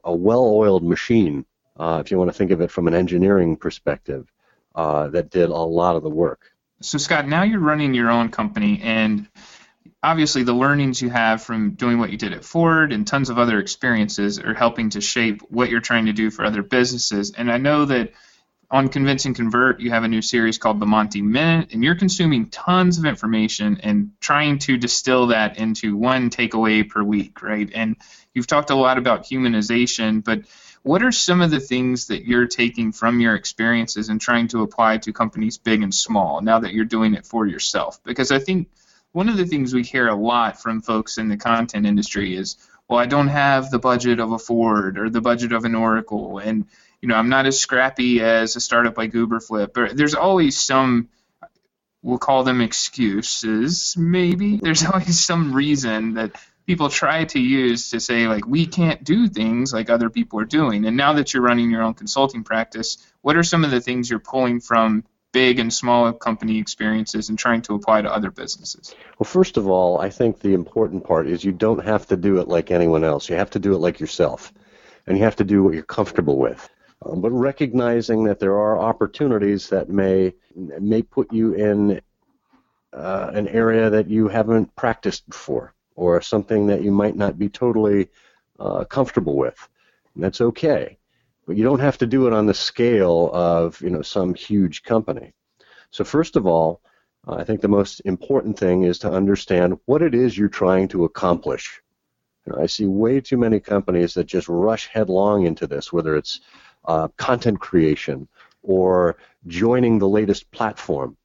a 0.04 0.16
well-oiled 0.16 0.84
machine, 0.84 1.46
uh, 1.78 2.02
if 2.04 2.12
you 2.12 2.18
want 2.18 2.30
to 2.32 2.38
think 2.38 2.52
of 2.52 2.62
it 2.62 2.72
from 2.72 2.88
an 2.88 2.94
engineering 2.94 3.58
perspective, 3.58 4.32
uh, 4.76 5.08
that 5.10 5.30
did 5.30 5.50
a 5.50 5.58
lot 5.58 5.96
of 5.96 6.04
the 6.04 6.10
work. 6.10 6.52
So, 6.82 6.98
Scott, 6.98 7.28
now 7.28 7.44
you're 7.44 7.60
running 7.60 7.94
your 7.94 8.10
own 8.10 8.30
company, 8.30 8.80
and 8.82 9.28
obviously 10.02 10.44
the 10.44 10.54
learnings 10.54 11.02
you 11.02 11.10
have 11.10 11.44
from 11.44 11.72
doing 11.72 12.00
what 12.00 12.10
you 12.10 12.18
did 12.18 12.34
at 12.34 12.46
Ford 12.46 12.94
and 12.94 13.06
tons 13.06 13.30
of 13.30 13.38
other 13.38 13.60
experiences 13.60 14.40
are 14.40 14.54
helping 14.54 14.92
to 14.92 15.02
shape 15.02 15.42
what 15.50 15.70
you're 15.70 15.82
trying 15.82 16.06
to 16.06 16.14
do 16.14 16.32
for 16.32 16.46
other 16.46 16.64
businesses. 16.64 17.32
And 17.32 17.52
I 17.52 17.58
know 17.58 17.86
that 17.86 18.14
on 18.72 18.88
Convince 18.88 19.26
and 19.26 19.36
Convert, 19.36 19.80
you 19.80 19.90
have 19.90 20.04
a 20.04 20.08
new 20.08 20.22
series 20.22 20.58
called 20.58 20.80
the 20.80 20.86
Monty 20.86 21.22
Minute, 21.22 21.74
and 21.74 21.84
you're 21.84 21.96
consuming 21.96 22.50
tons 22.50 23.00
of 23.00 23.06
information 23.06 23.80
and 23.82 24.12
trying 24.20 24.60
to 24.60 24.78
distill 24.78 25.28
that 25.28 25.58
into 25.58 25.98
one 25.98 26.30
takeaway 26.30 26.88
per 26.88 27.02
week, 27.04 27.42
right? 27.42 27.70
And 27.74 27.98
you've 28.34 28.48
talked 28.48 28.70
a 28.70 28.76
lot 28.76 29.00
about 29.00 29.24
humanization, 29.24 30.24
but 30.24 30.44
what 30.84 31.04
are 31.04 31.12
some 31.12 31.42
of 31.42 31.52
the 31.52 31.60
things 31.60 32.08
that 32.08 32.26
you're 32.26 32.48
taking 32.48 32.92
from 32.92 33.20
your 33.20 33.36
experiences 33.36 34.08
and 34.08 34.22
trying 34.22 34.48
to 34.50 34.62
apply 34.62 35.00
to 35.00 35.12
companies 35.12 35.58
big 35.58 35.82
and 35.82 35.94
small 35.94 36.42
now 36.42 36.60
that 36.60 36.74
you're 36.74 36.86
doing 36.86 37.16
it 37.16 37.26
for 37.26 37.46
yourself? 37.46 38.00
Because 38.04 38.32
I 38.32 38.40
think 38.40 38.70
one 39.12 39.30
of 39.30 39.38
the 39.38 39.46
things 39.46 39.74
we 39.74 39.84
hear 39.84 40.08
a 40.08 40.16
lot 40.16 40.62
from 40.62 40.82
folks 40.82 41.18
in 41.18 41.30
the 41.30 41.38
content 41.38 41.86
industry 41.86 42.36
is, 42.36 42.58
well, 42.88 43.00
I 43.00 43.06
don't 43.06 43.28
have 43.28 43.70
the 43.70 43.80
budget 43.80 44.20
of 44.20 44.32
a 44.32 44.40
Ford 44.40 44.98
or 44.98 45.10
the 45.10 45.22
budget 45.22 45.52
of 45.52 45.66
an 45.66 45.76
Oracle, 45.76 46.40
and 46.40 46.66
you 47.02 47.08
know, 47.08 47.16
I'm 47.16 47.30
not 47.30 47.46
as 47.46 47.60
scrappy 47.60 48.22
as 48.22 48.56
a 48.56 48.60
startup 48.60 48.98
like 48.98 49.14
Uberflip. 49.14 49.78
Or 49.78 49.94
there's 49.94 50.16
always 50.16 50.58
some, 50.58 51.10
we'll 52.02 52.18
call 52.18 52.44
them 52.44 52.62
excuses, 52.62 53.96
maybe. 53.98 54.58
There's 54.62 54.86
always 54.86 55.24
some 55.24 55.54
reason 55.54 56.16
that 56.16 56.36
people 56.68 56.90
try 56.90 57.24
to 57.26 57.40
use 57.40 57.92
to 57.92 58.00
say 58.00 58.28
like 58.28 58.46
we 58.46 58.66
can't 58.66 59.04
do 59.04 59.28
things 59.28 59.74
like 59.74 59.90
other 59.90 60.10
people 60.10 60.40
are 60.40 60.46
doing. 60.46 60.86
And 60.86 60.98
now 60.98 61.14
that 61.14 61.34
you're 61.34 61.44
running 61.44 61.72
your 61.72 61.84
own 61.84 61.94
consulting 61.94 62.44
practice, 62.44 62.98
what 63.22 63.38
are 63.38 63.44
some 63.44 63.64
of 63.64 63.72
the 63.72 63.82
things 63.82 64.10
you're 64.10 64.20
pulling 64.20 64.60
from 64.60 65.06
big 65.32 65.60
and 65.60 65.74
small 65.74 66.12
company 66.14 66.60
experiences 66.60 67.30
and 67.30 67.38
trying 67.38 67.62
to 67.64 67.76
apply 67.76 68.02
to 68.02 68.12
other 68.12 68.32
businesses? 68.32 68.96
Well, 69.18 69.26
first 69.26 69.58
of 69.58 69.68
all, 69.68 70.00
I 70.00 70.10
think 70.10 70.40
the 70.40 70.54
important 70.54 71.04
part 71.04 71.28
is 71.28 71.44
you 71.44 71.52
don't 71.52 71.84
have 71.84 72.08
to 72.08 72.18
do 72.18 72.40
it 72.40 72.48
like 72.48 72.72
anyone 72.72 73.04
else. 73.04 73.30
You 73.30 73.36
have 73.36 73.52
to 73.52 73.60
do 73.60 73.74
it 73.74 73.80
like 73.80 74.00
yourself, 74.00 74.54
and 75.08 75.18
you 75.18 75.24
have 75.24 75.36
to 75.38 75.44
do 75.44 75.64
what 75.64 75.74
you're 75.74 75.84
comfortable 75.84 76.38
with. 76.38 76.68
Um, 77.06 77.22
but 77.22 77.32
recognizing 77.32 78.26
that 78.26 78.40
there 78.40 78.58
are 78.58 78.78
opportunities 78.78 79.70
that 79.70 79.90
may 79.90 80.34
may 80.56 81.02
put 81.02 81.32
you 81.32 81.54
in 81.54 82.02
uh, 82.92 83.32
an 83.34 83.48
area 83.48 83.90
that 83.90 84.10
you 84.10 84.28
haven't 84.28 84.76
practiced 84.76 85.30
before, 85.30 85.74
or 85.96 86.22
something 86.22 86.68
that 86.68 86.82
you 86.82 86.92
might 86.92 87.16
not 87.16 87.40
be 87.40 87.50
totally 87.50 88.10
uh, 88.60 88.84
comfortable 88.84 89.38
with. 89.38 89.68
And 90.16 90.24
that's 90.24 90.42
okay 90.42 90.99
but 91.50 91.58
you 91.58 91.64
don't 91.64 91.80
have 91.80 91.98
to 91.98 92.06
do 92.06 92.28
it 92.28 92.34
on 92.34 92.46
the 92.46 92.54
scale 92.54 93.32
of 93.34 93.82
you 93.82 93.90
know 93.90 94.04
some 94.04 94.36
huge 94.36 94.84
company. 94.84 95.34
So 95.90 96.04
first 96.04 96.36
of 96.36 96.46
all, 96.46 96.80
I 97.28 97.44
think 97.44 97.62
the 97.62 97.68
most 97.68 98.02
important 98.06 98.60
thing 98.60 98.84
is 98.84 99.00
to 99.00 99.12
understand 99.12 99.80
what 99.86 100.04
it 100.04 100.14
is 100.14 100.38
you're 100.38 100.48
trying 100.48 100.90
to 100.90 101.06
accomplish. 101.06 101.82
You 102.46 102.54
know, 102.54 102.62
I 102.62 102.68
see 102.68 102.86
way 102.86 103.20
too 103.20 103.38
many 103.38 103.60
companies 103.60 104.14
that 104.14 104.26
just 104.26 104.48
rush 104.48 104.90
headlong 104.90 105.48
into 105.48 105.66
this, 105.66 105.92
whether 105.92 106.16
it's 106.16 106.40
uh, 106.86 107.08
content 107.18 107.60
creation 107.60 108.28
or 108.62 109.18
joining 109.48 109.98
the 109.98 110.08
latest 110.08 110.52
platform, 110.52 111.18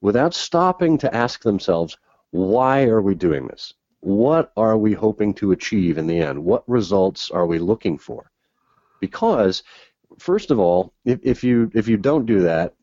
without 0.00 0.34
stopping 0.34 0.98
to 0.98 1.14
ask 1.14 1.44
themselves, 1.44 1.96
why 2.32 2.86
are 2.86 3.00
we 3.00 3.14
doing 3.14 3.46
this? 3.46 3.74
What 4.00 4.50
are 4.56 4.76
we 4.76 4.94
hoping 4.94 5.34
to 5.34 5.52
achieve 5.52 5.98
in 5.98 6.08
the 6.08 6.18
end? 6.18 6.44
What 6.44 6.68
results 6.68 7.30
are 7.30 7.46
we 7.46 7.60
looking 7.60 7.96
for? 7.96 8.32
Because 9.00 9.62
first 10.18 10.50
of 10.50 10.58
all, 10.58 10.92
if, 11.04 11.18
if 11.22 11.44
you 11.44 11.70
if 11.74 11.88
you 11.88 11.96
don't 11.96 12.26
do 12.26 12.40
that, 12.40 12.74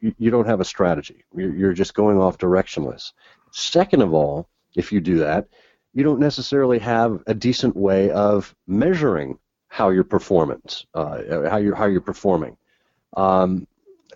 you, 0.00 0.14
you 0.18 0.30
don't 0.30 0.46
have 0.46 0.60
a 0.60 0.64
strategy. 0.64 1.24
You're, 1.34 1.54
you're 1.54 1.72
just 1.72 1.94
going 1.94 2.18
off 2.18 2.38
directionless. 2.38 3.12
Second 3.52 4.02
of 4.02 4.12
all, 4.12 4.48
if 4.76 4.92
you 4.92 5.00
do 5.00 5.18
that, 5.18 5.48
you 5.92 6.02
don't 6.02 6.20
necessarily 6.20 6.78
have 6.80 7.22
a 7.26 7.34
decent 7.34 7.76
way 7.76 8.10
of 8.10 8.54
measuring 8.66 9.38
how 9.68 9.90
your 9.90 10.04
performance, 10.04 10.86
uh, 10.94 11.48
how 11.48 11.56
you're 11.56 11.74
how 11.74 11.86
you're 11.86 12.00
performing. 12.00 12.56
Um, 13.16 13.66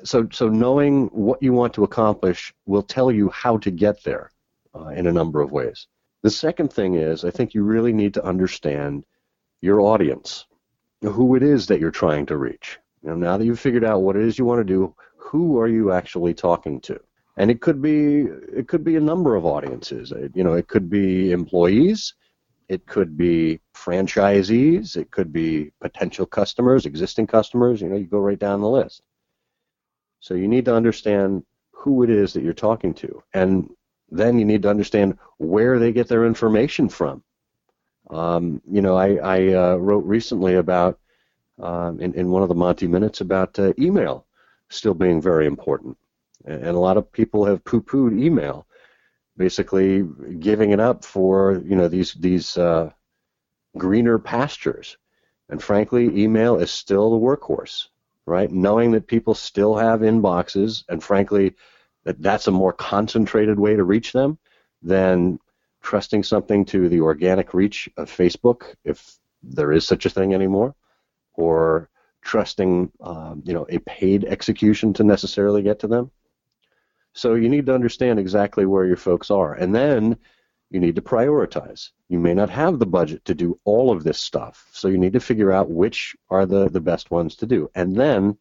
so 0.04 0.28
so 0.30 0.48
knowing 0.48 1.06
what 1.06 1.42
you 1.42 1.52
want 1.52 1.74
to 1.74 1.84
accomplish 1.84 2.52
will 2.66 2.82
tell 2.82 3.10
you 3.10 3.28
how 3.30 3.58
to 3.58 3.70
get 3.70 4.02
there 4.04 4.30
uh, 4.74 4.88
in 4.88 5.06
a 5.06 5.12
number 5.12 5.40
of 5.40 5.52
ways. 5.52 5.86
The 6.22 6.30
second 6.30 6.72
thing 6.72 6.94
is, 6.94 7.24
I 7.24 7.30
think 7.30 7.54
you 7.54 7.62
really 7.62 7.92
need 7.92 8.14
to 8.14 8.24
understand 8.24 9.04
your 9.60 9.80
audience 9.80 10.46
who 11.02 11.36
it 11.36 11.42
is 11.42 11.66
that 11.66 11.80
you're 11.80 11.90
trying 11.90 12.26
to 12.26 12.36
reach. 12.36 12.78
You 13.02 13.10
know, 13.10 13.16
now 13.16 13.36
that 13.36 13.44
you've 13.44 13.60
figured 13.60 13.84
out 13.84 14.02
what 14.02 14.16
it 14.16 14.22
is 14.22 14.38
you 14.38 14.44
want 14.44 14.60
to 14.60 14.64
do, 14.64 14.94
who 15.16 15.58
are 15.58 15.68
you 15.68 15.92
actually 15.92 16.34
talking 16.34 16.80
to? 16.82 16.98
And 17.36 17.50
it 17.50 17.60
could 17.60 17.80
be 17.80 18.22
it 18.22 18.66
could 18.66 18.82
be 18.82 18.96
a 18.96 19.00
number 19.00 19.36
of 19.36 19.46
audiences. 19.46 20.10
It, 20.10 20.32
you 20.34 20.42
know, 20.42 20.54
it 20.54 20.66
could 20.66 20.90
be 20.90 21.30
employees, 21.30 22.14
it 22.68 22.86
could 22.86 23.16
be 23.16 23.60
franchisees, 23.74 24.96
it 24.96 25.10
could 25.12 25.32
be 25.32 25.70
potential 25.80 26.26
customers, 26.26 26.84
existing 26.84 27.28
customers. 27.28 27.80
You 27.80 27.88
know, 27.88 27.96
you 27.96 28.06
go 28.06 28.18
right 28.18 28.38
down 28.38 28.60
the 28.60 28.68
list. 28.68 29.02
So 30.20 30.34
you 30.34 30.48
need 30.48 30.64
to 30.64 30.74
understand 30.74 31.44
who 31.70 32.02
it 32.02 32.10
is 32.10 32.32
that 32.32 32.42
you're 32.42 32.52
talking 32.52 32.92
to, 32.94 33.22
and 33.34 33.70
then 34.10 34.38
you 34.38 34.44
need 34.44 34.62
to 34.62 34.70
understand 34.70 35.16
where 35.36 35.78
they 35.78 35.92
get 35.92 36.08
their 36.08 36.26
information 36.26 36.88
from. 36.88 37.22
Um, 38.10 38.62
you 38.70 38.80
know, 38.80 38.96
I, 38.96 39.16
I 39.16 39.54
uh, 39.54 39.76
wrote 39.76 40.04
recently 40.04 40.54
about 40.54 40.98
um, 41.60 42.00
in, 42.00 42.14
in 42.14 42.30
one 42.30 42.42
of 42.42 42.48
the 42.48 42.54
Monty 42.54 42.86
Minutes 42.86 43.20
about 43.20 43.58
uh, 43.58 43.72
email 43.78 44.26
still 44.70 44.94
being 44.94 45.20
very 45.20 45.46
important, 45.46 45.96
and, 46.44 46.64
a 46.64 46.78
lot 46.78 46.96
of 46.96 47.10
people 47.10 47.44
have 47.44 47.64
poo-pooed 47.64 48.18
email, 48.18 48.66
basically 49.36 50.04
giving 50.38 50.70
it 50.70 50.80
up 50.80 51.04
for 51.04 51.62
you 51.64 51.76
know 51.76 51.88
these 51.88 52.14
these 52.14 52.56
uh, 52.56 52.90
greener 53.76 54.18
pastures. 54.18 54.96
And 55.50 55.62
frankly, 55.62 56.22
email 56.22 56.56
is 56.56 56.70
still 56.70 57.10
the 57.10 57.26
workhorse, 57.26 57.88
right? 58.26 58.50
Knowing 58.50 58.92
that 58.92 59.06
people 59.06 59.34
still 59.34 59.76
have 59.76 60.00
inboxes, 60.00 60.84
and 60.88 61.02
frankly, 61.02 61.54
that 62.04 62.20
that's 62.22 62.46
a 62.46 62.52
more 62.52 62.72
concentrated 62.72 63.58
way 63.58 63.74
to 63.74 63.84
reach 63.84 64.12
them 64.12 64.38
than 64.82 65.38
trusting 65.82 66.22
something 66.22 66.64
to 66.66 66.88
the 66.88 67.00
organic 67.00 67.54
reach 67.54 67.88
of 67.96 68.10
Facebook, 68.10 68.74
if 68.84 69.18
there 69.42 69.72
is 69.72 69.86
such 69.86 70.06
a 70.06 70.10
thing 70.10 70.34
anymore, 70.34 70.74
or 71.34 71.88
trusting 72.22 72.90
um, 73.00 73.42
you 73.44 73.54
know 73.54 73.66
a 73.68 73.78
paid 73.78 74.24
execution 74.24 74.92
to 74.94 75.04
necessarily 75.04 75.62
get 75.62 75.78
to 75.80 75.86
them. 75.86 76.10
So 77.12 77.34
you 77.34 77.48
need 77.48 77.66
to 77.66 77.74
understand 77.74 78.18
exactly 78.18 78.66
where 78.66 78.84
your 78.84 78.96
folks 78.96 79.30
are, 79.30 79.54
and 79.54 79.74
then 79.74 80.18
you 80.70 80.80
need 80.80 80.96
to 80.96 81.02
prioritize. 81.02 81.90
You 82.08 82.18
may 82.18 82.34
not 82.34 82.50
have 82.50 82.78
the 82.78 82.86
budget 82.86 83.24
to 83.26 83.34
do 83.34 83.58
all 83.64 83.90
of 83.90 84.04
this 84.04 84.18
stuff, 84.18 84.68
so 84.72 84.88
you 84.88 84.98
need 84.98 85.14
to 85.14 85.20
figure 85.20 85.50
out 85.50 85.70
which 85.70 86.16
are 86.28 86.44
the, 86.44 86.68
the 86.68 86.80
best 86.80 87.10
ones 87.10 87.36
to 87.36 87.46
do, 87.46 87.70
and 87.74 87.96
then 87.96 88.36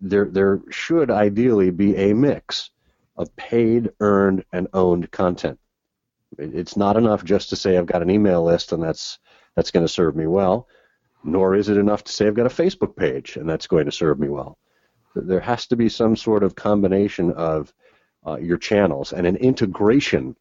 there 0.00 0.28
there 0.30 0.60
should 0.70 1.10
ideally 1.10 1.70
be 1.70 1.96
a 1.96 2.14
mix 2.14 2.70
of 3.16 3.34
paid, 3.36 3.90
earned, 4.00 4.44
and 4.52 4.66
owned 4.72 5.10
content. 5.10 5.58
It's 6.38 6.76
not 6.76 6.96
enough 6.96 7.24
just 7.24 7.50
to 7.50 7.56
say 7.56 7.76
I've 7.76 7.86
got 7.86 8.02
an 8.02 8.10
email 8.10 8.42
list 8.44 8.72
and 8.72 8.82
that's 8.82 9.18
that's 9.54 9.70
going 9.70 9.84
to 9.86 9.92
serve 9.92 10.16
me 10.16 10.26
well, 10.26 10.68
nor 11.22 11.54
is 11.54 11.68
it 11.68 11.76
enough 11.76 12.04
to 12.04 12.12
say 12.12 12.26
I've 12.26 12.34
got 12.34 12.46
a 12.46 12.62
Facebook 12.62 12.96
page 12.96 13.36
and 13.36 13.48
that's 13.48 13.66
going 13.66 13.86
to 13.86 13.92
serve 13.92 14.18
me 14.18 14.28
well. 14.28 14.58
There 15.14 15.40
has 15.40 15.66
to 15.68 15.76
be 15.76 15.88
some 15.88 16.16
sort 16.16 16.42
of 16.42 16.56
combination 16.56 17.32
of 17.32 17.72
uh, 18.26 18.36
your 18.36 18.58
channels 18.58 19.12
and 19.12 19.26
an 19.26 19.36
integration 19.36 20.36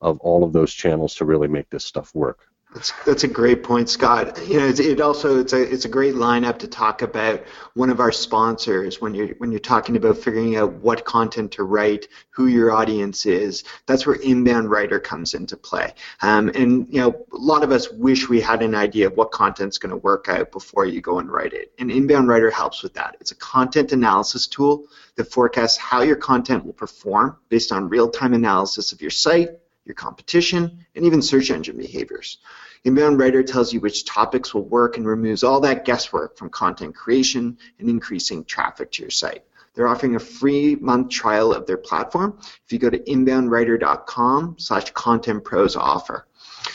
of 0.00 0.18
all 0.20 0.44
of 0.44 0.52
those 0.52 0.72
channels 0.72 1.14
to 1.16 1.24
really 1.24 1.48
make 1.48 1.70
this 1.70 1.84
stuff 1.84 2.14
work. 2.14 2.47
That's 2.74 2.92
that's 3.06 3.24
a 3.24 3.28
great 3.28 3.62
point, 3.62 3.88
Scott. 3.88 4.38
You 4.46 4.58
know, 4.58 4.66
it's, 4.66 4.78
it 4.78 5.00
also 5.00 5.40
it's 5.40 5.54
a 5.54 5.72
it's 5.72 5.86
a 5.86 5.88
great 5.88 6.14
lineup 6.14 6.58
to 6.58 6.68
talk 6.68 7.00
about 7.00 7.42
one 7.72 7.88
of 7.88 7.98
our 7.98 8.12
sponsors 8.12 9.00
when 9.00 9.14
you're 9.14 9.28
when 9.38 9.50
you're 9.50 9.58
talking 9.58 9.96
about 9.96 10.18
figuring 10.18 10.56
out 10.56 10.74
what 10.74 11.06
content 11.06 11.50
to 11.52 11.64
write, 11.64 12.08
who 12.28 12.46
your 12.46 12.70
audience 12.70 13.24
is. 13.24 13.64
That's 13.86 14.06
where 14.06 14.16
Inbound 14.16 14.70
Writer 14.70 15.00
comes 15.00 15.32
into 15.32 15.56
play. 15.56 15.94
Um, 16.20 16.50
and 16.54 16.86
you 16.92 17.00
know, 17.00 17.26
a 17.32 17.38
lot 17.38 17.64
of 17.64 17.72
us 17.72 17.90
wish 17.90 18.28
we 18.28 18.38
had 18.38 18.60
an 18.60 18.74
idea 18.74 19.06
of 19.06 19.16
what 19.16 19.32
content's 19.32 19.78
going 19.78 19.90
to 19.90 19.96
work 19.96 20.28
out 20.28 20.52
before 20.52 20.84
you 20.84 21.00
go 21.00 21.20
and 21.20 21.32
write 21.32 21.54
it. 21.54 21.72
And 21.78 21.90
Inbound 21.90 22.28
Writer 22.28 22.50
helps 22.50 22.82
with 22.82 22.92
that. 22.94 23.16
It's 23.18 23.30
a 23.30 23.36
content 23.36 23.92
analysis 23.92 24.46
tool 24.46 24.84
that 25.14 25.32
forecasts 25.32 25.78
how 25.78 26.02
your 26.02 26.16
content 26.16 26.66
will 26.66 26.74
perform 26.74 27.38
based 27.48 27.72
on 27.72 27.88
real-time 27.88 28.34
analysis 28.34 28.92
of 28.92 29.00
your 29.00 29.10
site 29.10 29.48
your 29.88 29.94
competition, 29.94 30.86
and 30.94 31.04
even 31.04 31.22
search 31.22 31.50
engine 31.50 31.76
behaviors. 31.76 32.38
Inbound 32.84 33.18
Writer 33.18 33.42
tells 33.42 33.72
you 33.72 33.80
which 33.80 34.04
topics 34.04 34.54
will 34.54 34.64
work 34.64 34.96
and 34.96 35.06
removes 35.06 35.42
all 35.42 35.60
that 35.60 35.84
guesswork 35.84 36.36
from 36.36 36.50
content 36.50 36.94
creation 36.94 37.58
and 37.78 37.88
increasing 37.88 38.44
traffic 38.44 38.92
to 38.92 39.02
your 39.02 39.10
site. 39.10 39.42
They're 39.74 39.88
offering 39.88 40.16
a 40.16 40.20
free 40.20 40.76
month 40.76 41.10
trial 41.10 41.52
of 41.52 41.66
their 41.66 41.76
platform 41.76 42.38
if 42.40 42.72
you 42.72 42.78
go 42.78 42.90
to 42.90 42.98
inboundwriter.com 42.98 44.56
slash 44.58 44.92
contentpros 44.92 45.76
offer. 45.76 46.26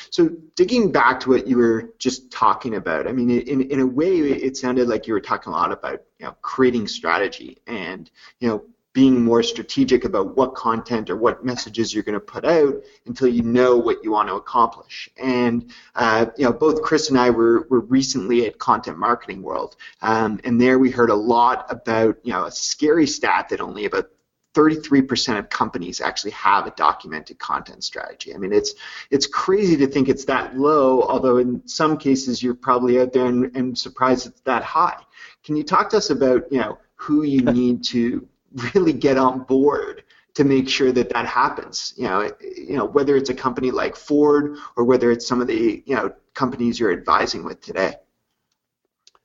So 0.10 0.30
digging 0.56 0.92
back 0.92 1.20
to 1.22 1.30
what 1.30 1.48
you 1.48 1.58
were 1.58 1.90
just 1.98 2.32
talking 2.32 2.76
about, 2.76 3.08
I 3.08 3.12
mean, 3.12 3.30
in, 3.30 3.62
in 3.62 3.80
a 3.80 3.86
way, 3.86 4.20
it 4.20 4.56
sounded 4.58 4.88
like 4.88 5.08
you 5.08 5.14
were 5.14 5.20
talking 5.20 5.52
a 5.52 5.56
lot 5.56 5.72
about 5.72 6.02
you 6.20 6.26
know 6.26 6.36
creating 6.42 6.88
strategy 6.88 7.58
and 7.68 8.10
you 8.40 8.48
know 8.48 8.64
being 8.94 9.24
more 9.24 9.42
strategic 9.42 10.06
about 10.06 10.38
what 10.38 10.54
content 10.54 11.10
or 11.10 11.18
what 11.18 11.44
messages 11.44 11.94
you're 11.94 12.04
going 12.04 12.14
to 12.14 12.20
put 12.20 12.46
out 12.46 12.76
until 13.08 13.28
you 13.28 13.42
know 13.42 13.76
what 13.76 14.04
you 14.04 14.12
want 14.12 14.30
to 14.30 14.36
accomplish. 14.36 15.10
And 15.18 15.72
uh, 15.96 16.28
you 16.38 16.46
know, 16.46 16.54
both 16.54 16.84
Chris 16.84 17.10
and 17.10 17.20
I 17.20 17.32
were, 17.32 17.68
were 17.70 17.82
recently 17.82 18.46
at 18.46 18.60
Content 18.60 19.00
Marketing 19.00 19.42
World, 19.42 19.76
um, 20.02 20.40
and 20.44 20.62
there 20.62 20.78
we 20.78 20.92
heard 20.92 21.10
a 21.10 21.16
lot 21.16 21.66
about 21.70 22.18
you 22.24 22.34
know 22.34 22.46
a 22.46 22.52
scary 22.52 23.08
stat 23.08 23.50
that 23.50 23.62
only 23.62 23.86
about 23.86 24.10
33% 24.54 25.40
of 25.40 25.50
companies 25.50 26.00
actually 26.00 26.32
have 26.32 26.68
a 26.68 26.72
documented 26.72 27.40
content 27.40 27.84
strategy. 27.84 28.36
I 28.36 28.38
mean, 28.38 28.54
it's 28.54 28.76
it's 29.10 29.26
crazy 29.26 29.78
to 29.78 29.88
think 29.88 30.10
it's 30.10 30.26
that 30.26 30.56
low, 30.56 31.02
although 31.02 31.38
in 31.38 31.68
some 31.68 31.98
cases 31.98 32.44
you're 32.44 32.54
probably 32.54 33.00
out 33.02 33.14
there 33.14 33.26
and, 33.26 33.56
and 33.56 33.78
surprised 33.78 34.28
it's 34.28 34.42
that 34.42 34.64
high. 34.64 35.02
Can 35.44 35.56
you 35.56 35.64
talk 35.64 35.90
to 35.90 35.98
us 35.98 36.12
about 36.12 36.52
you 36.52 36.60
know 36.60 36.78
who 36.96 37.24
you 37.24 37.42
need 37.42 37.84
to 37.86 38.28
really 38.74 38.94
get 38.94 39.18
on 39.18 39.44
board 39.44 40.04
to 40.36 40.44
make 40.44 40.68
sure 40.68 40.92
that 40.92 41.10
that 41.10 41.26
happens. 41.26 41.94
You 41.96 42.06
know, 42.06 42.32
you 42.42 42.76
know 42.76 42.86
whether 42.86 43.16
it's 43.16 43.30
a 43.30 43.36
company 43.36 43.72
like 43.72 43.96
Ford 43.96 44.58
or 44.76 44.84
whether 44.84 45.12
it's 45.12 45.28
some 45.28 45.42
of 45.42 45.48
the 45.48 45.84
you 45.86 45.96
know 45.96 46.14
companies 46.34 46.80
you're 46.80 46.92
advising 46.92 47.44
with 47.44 47.62
today. 47.62 47.96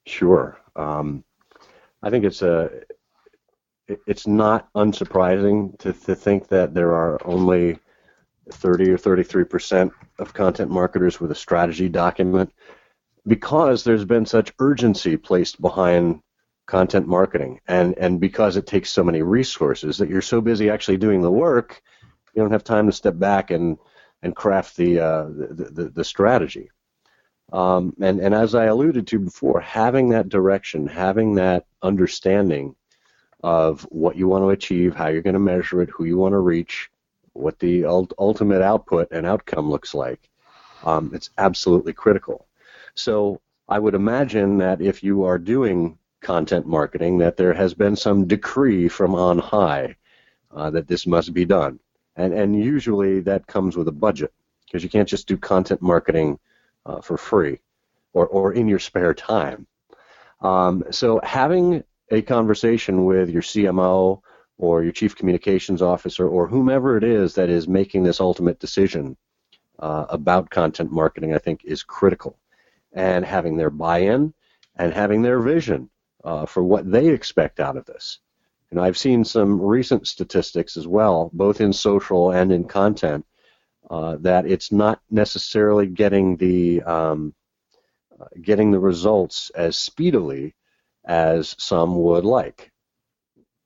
Sure. 0.06 0.58
Um, 0.76 1.24
I 2.02 2.10
think 2.10 2.24
it's 2.24 2.42
a 2.42 2.70
it's 4.06 4.26
not 4.26 4.72
unsurprising 4.74 5.78
to, 5.78 5.92
to 5.92 6.14
think 6.14 6.48
that 6.48 6.74
there 6.74 6.92
are 6.92 7.18
only 7.26 7.78
30 8.50 8.90
or 8.90 8.98
33 8.98 9.44
percent 9.44 9.92
of 10.18 10.34
content 10.34 10.70
marketers 10.70 11.20
with 11.20 11.30
a 11.30 11.34
strategy 11.34 11.88
document 11.88 12.52
because 13.26 13.84
there's 13.84 14.04
been 14.04 14.26
such 14.26 14.52
urgency 14.58 15.16
placed 15.16 15.60
behind 15.60 16.20
content 16.68 17.08
marketing. 17.08 17.60
And 17.66 17.98
and 17.98 18.20
because 18.20 18.56
it 18.56 18.66
takes 18.66 18.90
so 18.90 19.02
many 19.02 19.22
resources 19.22 19.98
that 19.98 20.08
you're 20.08 20.22
so 20.22 20.40
busy 20.40 20.70
actually 20.70 20.98
doing 20.98 21.22
the 21.22 21.30
work 21.30 21.82
you 22.38 22.42
don't 22.44 22.52
have 22.52 22.62
time 22.62 22.86
to 22.86 22.92
step 22.92 23.18
back 23.18 23.50
and 23.50 23.78
and 24.22 24.36
craft 24.36 24.76
the 24.76 25.00
uh, 25.00 25.24
the, 25.24 25.70
the, 25.72 25.88
the, 25.90 26.04
strategy. 26.04 26.70
Um, 27.52 27.94
and 28.00 28.20
and 28.20 28.32
as 28.32 28.54
I 28.54 28.66
alluded 28.66 29.08
to 29.08 29.18
before 29.18 29.60
having 29.60 30.10
that 30.10 30.28
direction 30.28 30.86
having 30.86 31.34
that 31.34 31.66
understanding 31.82 32.76
of 33.42 33.82
what 33.90 34.16
you 34.16 34.28
want 34.28 34.44
to 34.44 34.50
achieve 34.50 34.94
how 34.94 35.08
you're 35.08 35.22
going 35.22 35.34
to 35.34 35.40
measure 35.40 35.82
it 35.82 35.90
who 35.90 36.04
you 36.04 36.16
want 36.16 36.32
to 36.32 36.38
reach 36.38 36.90
what 37.32 37.58
the 37.58 37.84
ult- 37.84 38.14
ultimate 38.18 38.62
output 38.62 39.08
and 39.10 39.24
outcome 39.26 39.70
looks 39.70 39.94
like 39.94 40.28
um, 40.84 41.10
it's 41.12 41.30
absolutely 41.38 41.92
critical. 41.92 42.46
So 42.94 43.40
I 43.68 43.78
would 43.78 43.94
imagine 43.94 44.58
that 44.58 44.80
if 44.80 45.02
you 45.02 45.24
are 45.24 45.38
doing 45.38 45.98
content 46.20 46.66
marketing 46.66 47.18
that 47.18 47.36
there 47.36 47.54
has 47.54 47.74
been 47.74 47.96
some 47.96 48.26
decree 48.26 48.88
from 48.88 49.14
on 49.14 49.38
high 49.38 49.96
uh, 50.50 50.70
that 50.70 50.88
this 50.88 51.06
must 51.06 51.32
be 51.32 51.44
done. 51.44 51.78
And, 52.16 52.32
and 52.32 52.56
usually 52.56 53.20
that 53.20 53.46
comes 53.46 53.76
with 53.76 53.88
a 53.88 53.92
budget 53.92 54.32
because 54.66 54.82
you 54.82 54.90
can't 54.90 55.08
just 55.08 55.28
do 55.28 55.36
content 55.36 55.80
marketing 55.80 56.38
uh, 56.84 57.00
for 57.00 57.16
free 57.16 57.60
or, 58.12 58.26
or 58.26 58.52
in 58.52 58.68
your 58.68 58.78
spare 58.78 59.14
time. 59.14 59.66
Um, 60.40 60.84
so 60.90 61.20
having 61.22 61.84
a 62.10 62.22
conversation 62.22 63.04
with 63.04 63.30
your 63.30 63.42
CMO 63.42 64.20
or 64.56 64.82
your 64.82 64.92
chief 64.92 65.14
communications 65.14 65.82
officer 65.82 66.26
or 66.28 66.48
whomever 66.48 66.96
it 66.96 67.04
is 67.04 67.34
that 67.34 67.48
is 67.48 67.68
making 67.68 68.02
this 68.02 68.20
ultimate 68.20 68.58
decision 68.58 69.16
uh, 69.78 70.06
about 70.08 70.50
content 70.50 70.90
marketing, 70.90 71.34
I 71.34 71.38
think, 71.38 71.64
is 71.64 71.82
critical. 71.82 72.36
And 72.92 73.24
having 73.24 73.56
their 73.56 73.70
buy-in 73.70 74.34
and 74.76 74.92
having 74.92 75.22
their 75.22 75.40
vision 75.40 75.90
uh, 76.24 76.46
for 76.46 76.62
what 76.62 76.90
they 76.90 77.08
expect 77.08 77.60
out 77.60 77.76
of 77.76 77.86
this. 77.86 78.18
And 78.70 78.78
I've 78.80 78.98
seen 78.98 79.24
some 79.24 79.60
recent 79.60 80.06
statistics 80.06 80.76
as 80.76 80.86
well, 80.86 81.30
both 81.32 81.60
in 81.60 81.72
social 81.72 82.32
and 82.32 82.52
in 82.52 82.64
content, 82.64 83.24
uh, 83.90 84.16
that 84.20 84.46
it's 84.46 84.70
not 84.70 85.00
necessarily 85.10 85.86
getting 85.86 86.36
the 86.36 86.82
um, 86.82 87.34
uh, 88.20 88.26
getting 88.42 88.70
the 88.70 88.78
results 88.80 89.50
as 89.50 89.78
speedily 89.78 90.54
as 91.06 91.54
some 91.58 91.96
would 92.02 92.24
like. 92.24 92.70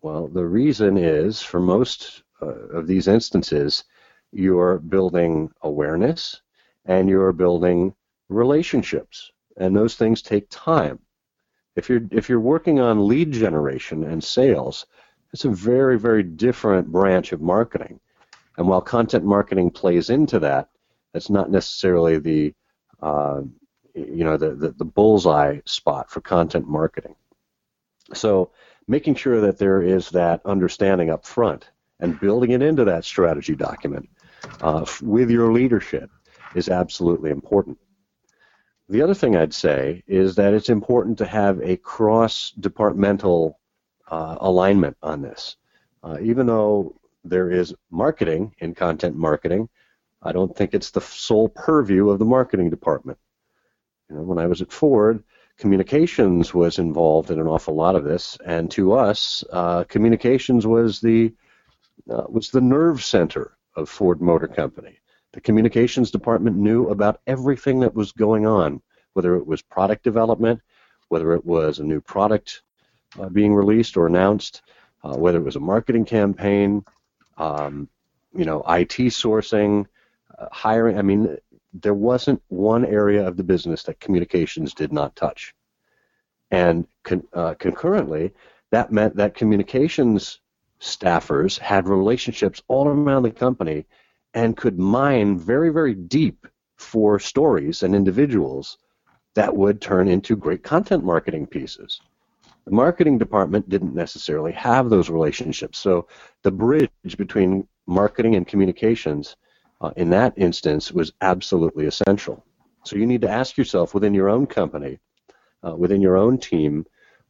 Well, 0.02 0.28
the 0.28 0.44
reason 0.44 0.96
is 0.96 1.42
for 1.42 1.60
most 1.60 2.22
uh, 2.40 2.46
of 2.46 2.86
these 2.86 3.08
instances, 3.08 3.84
you're 4.30 4.78
building 4.78 5.50
awareness 5.62 6.40
and 6.84 7.08
you're 7.08 7.32
building 7.32 7.94
relationships, 8.28 9.30
and 9.56 9.74
those 9.74 9.94
things 9.94 10.22
take 10.22 10.46
time. 10.50 10.98
If 11.76 11.88
you're 11.88 12.02
if 12.10 12.28
you're 12.28 12.40
working 12.40 12.80
on 12.80 13.08
lead 13.08 13.32
generation 13.32 14.04
and 14.04 14.22
sales, 14.22 14.86
it's 15.32 15.44
a 15.44 15.50
very 15.50 15.98
very 15.98 16.22
different 16.22 16.88
branch 16.88 17.32
of 17.32 17.40
marketing. 17.40 18.00
And 18.58 18.68
while 18.68 18.82
content 18.82 19.24
marketing 19.24 19.70
plays 19.70 20.10
into 20.10 20.38
that, 20.40 20.68
it's 21.14 21.30
not 21.30 21.50
necessarily 21.50 22.18
the 22.18 22.54
uh, 23.00 23.42
you 23.94 24.24
know 24.24 24.36
the, 24.36 24.54
the 24.54 24.70
the 24.72 24.84
bullseye 24.84 25.60
spot 25.64 26.10
for 26.10 26.20
content 26.20 26.68
marketing. 26.68 27.16
So 28.14 28.50
making 28.86 29.14
sure 29.14 29.40
that 29.40 29.58
there 29.58 29.82
is 29.82 30.10
that 30.10 30.44
understanding 30.44 31.10
up 31.10 31.24
front 31.24 31.70
and 32.00 32.18
building 32.20 32.50
it 32.50 32.62
into 32.62 32.84
that 32.84 33.04
strategy 33.04 33.54
document 33.54 34.08
uh, 34.60 34.84
with 35.00 35.30
your 35.30 35.52
leadership 35.52 36.10
is 36.54 36.68
absolutely 36.68 37.30
important. 37.30 37.78
The 38.92 39.00
other 39.00 39.14
thing 39.14 39.36
I'd 39.36 39.54
say 39.54 40.02
is 40.06 40.34
that 40.34 40.52
it's 40.52 40.68
important 40.68 41.16
to 41.16 41.24
have 41.24 41.58
a 41.62 41.78
cross-departmental 41.78 43.58
uh, 44.06 44.36
alignment 44.38 44.98
on 45.02 45.22
this. 45.22 45.56
Uh, 46.04 46.18
even 46.20 46.44
though 46.44 46.94
there 47.24 47.50
is 47.50 47.74
marketing 47.90 48.54
in 48.58 48.74
content 48.74 49.16
marketing, 49.16 49.70
I 50.22 50.32
don't 50.32 50.54
think 50.54 50.74
it's 50.74 50.90
the 50.90 51.00
sole 51.00 51.48
purview 51.48 52.10
of 52.10 52.18
the 52.18 52.26
marketing 52.26 52.68
department. 52.68 53.16
You 54.10 54.16
know, 54.16 54.22
when 54.24 54.36
I 54.36 54.46
was 54.46 54.60
at 54.60 54.70
Ford, 54.70 55.24
communications 55.56 56.52
was 56.52 56.78
involved 56.78 57.30
in 57.30 57.40
an 57.40 57.46
awful 57.46 57.74
lot 57.74 57.96
of 57.96 58.04
this, 58.04 58.36
and 58.44 58.70
to 58.72 58.92
us, 58.92 59.42
uh, 59.52 59.84
communications 59.84 60.66
was 60.66 61.00
the 61.00 61.32
uh, 62.10 62.24
was 62.28 62.50
the 62.50 62.60
nerve 62.60 63.02
center 63.02 63.56
of 63.74 63.88
Ford 63.88 64.20
Motor 64.20 64.48
Company. 64.48 64.98
The 65.32 65.40
communications 65.40 66.10
department 66.10 66.56
knew 66.56 66.88
about 66.88 67.20
everything 67.26 67.80
that 67.80 67.94
was 67.94 68.12
going 68.12 68.46
on, 68.46 68.82
whether 69.14 69.36
it 69.36 69.46
was 69.46 69.62
product 69.62 70.04
development, 70.04 70.60
whether 71.08 71.32
it 71.34 71.44
was 71.44 71.78
a 71.78 71.84
new 71.84 72.00
product 72.00 72.62
uh, 73.18 73.28
being 73.28 73.54
released 73.54 73.96
or 73.96 74.06
announced, 74.06 74.62
uh, 75.04 75.16
whether 75.16 75.38
it 75.38 75.44
was 75.44 75.56
a 75.56 75.60
marketing 75.60 76.04
campaign, 76.04 76.84
um, 77.38 77.88
you 78.34 78.44
know, 78.44 78.60
IT 78.60 78.96
sourcing, 79.10 79.86
uh, 80.38 80.48
hiring. 80.52 80.98
I 80.98 81.02
mean, 81.02 81.36
there 81.72 81.94
wasn't 81.94 82.42
one 82.48 82.84
area 82.84 83.26
of 83.26 83.36
the 83.36 83.44
business 83.44 83.82
that 83.84 84.00
communications 84.00 84.74
did 84.74 84.92
not 84.92 85.16
touch. 85.16 85.54
And 86.50 86.86
con- 87.02 87.26
uh, 87.32 87.54
concurrently, 87.54 88.32
that 88.70 88.92
meant 88.92 89.16
that 89.16 89.34
communications 89.34 90.40
staffers 90.80 91.58
had 91.58 91.88
relationships 91.88 92.62
all 92.68 92.88
around 92.88 93.22
the 93.22 93.30
company 93.30 93.86
and 94.34 94.56
could 94.56 94.78
mine 94.78 95.38
very, 95.38 95.70
very 95.70 95.94
deep 95.94 96.46
for 96.76 97.18
stories 97.18 97.82
and 97.82 97.94
individuals 97.94 98.78
that 99.34 99.54
would 99.54 99.80
turn 99.80 100.08
into 100.08 100.36
great 100.36 100.62
content 100.62 101.04
marketing 101.04 101.46
pieces. 101.46 102.00
The 102.64 102.72
marketing 102.72 103.18
department 103.18 103.68
didn't 103.68 103.94
necessarily 103.94 104.52
have 104.52 104.88
those 104.88 105.10
relationships. 105.10 105.78
So 105.78 106.06
the 106.42 106.50
bridge 106.50 106.90
between 107.16 107.66
marketing 107.86 108.36
and 108.36 108.46
communications 108.46 109.36
uh, 109.80 109.90
in 109.96 110.10
that 110.10 110.34
instance 110.36 110.92
was 110.92 111.12
absolutely 111.20 111.86
essential. 111.86 112.44
So 112.84 112.96
you 112.96 113.06
need 113.06 113.22
to 113.22 113.30
ask 113.30 113.56
yourself 113.56 113.94
within 113.94 114.14
your 114.14 114.28
own 114.28 114.46
company, 114.46 114.98
uh, 115.66 115.74
within 115.74 116.00
your 116.00 116.16
own 116.16 116.38
team, 116.38 116.86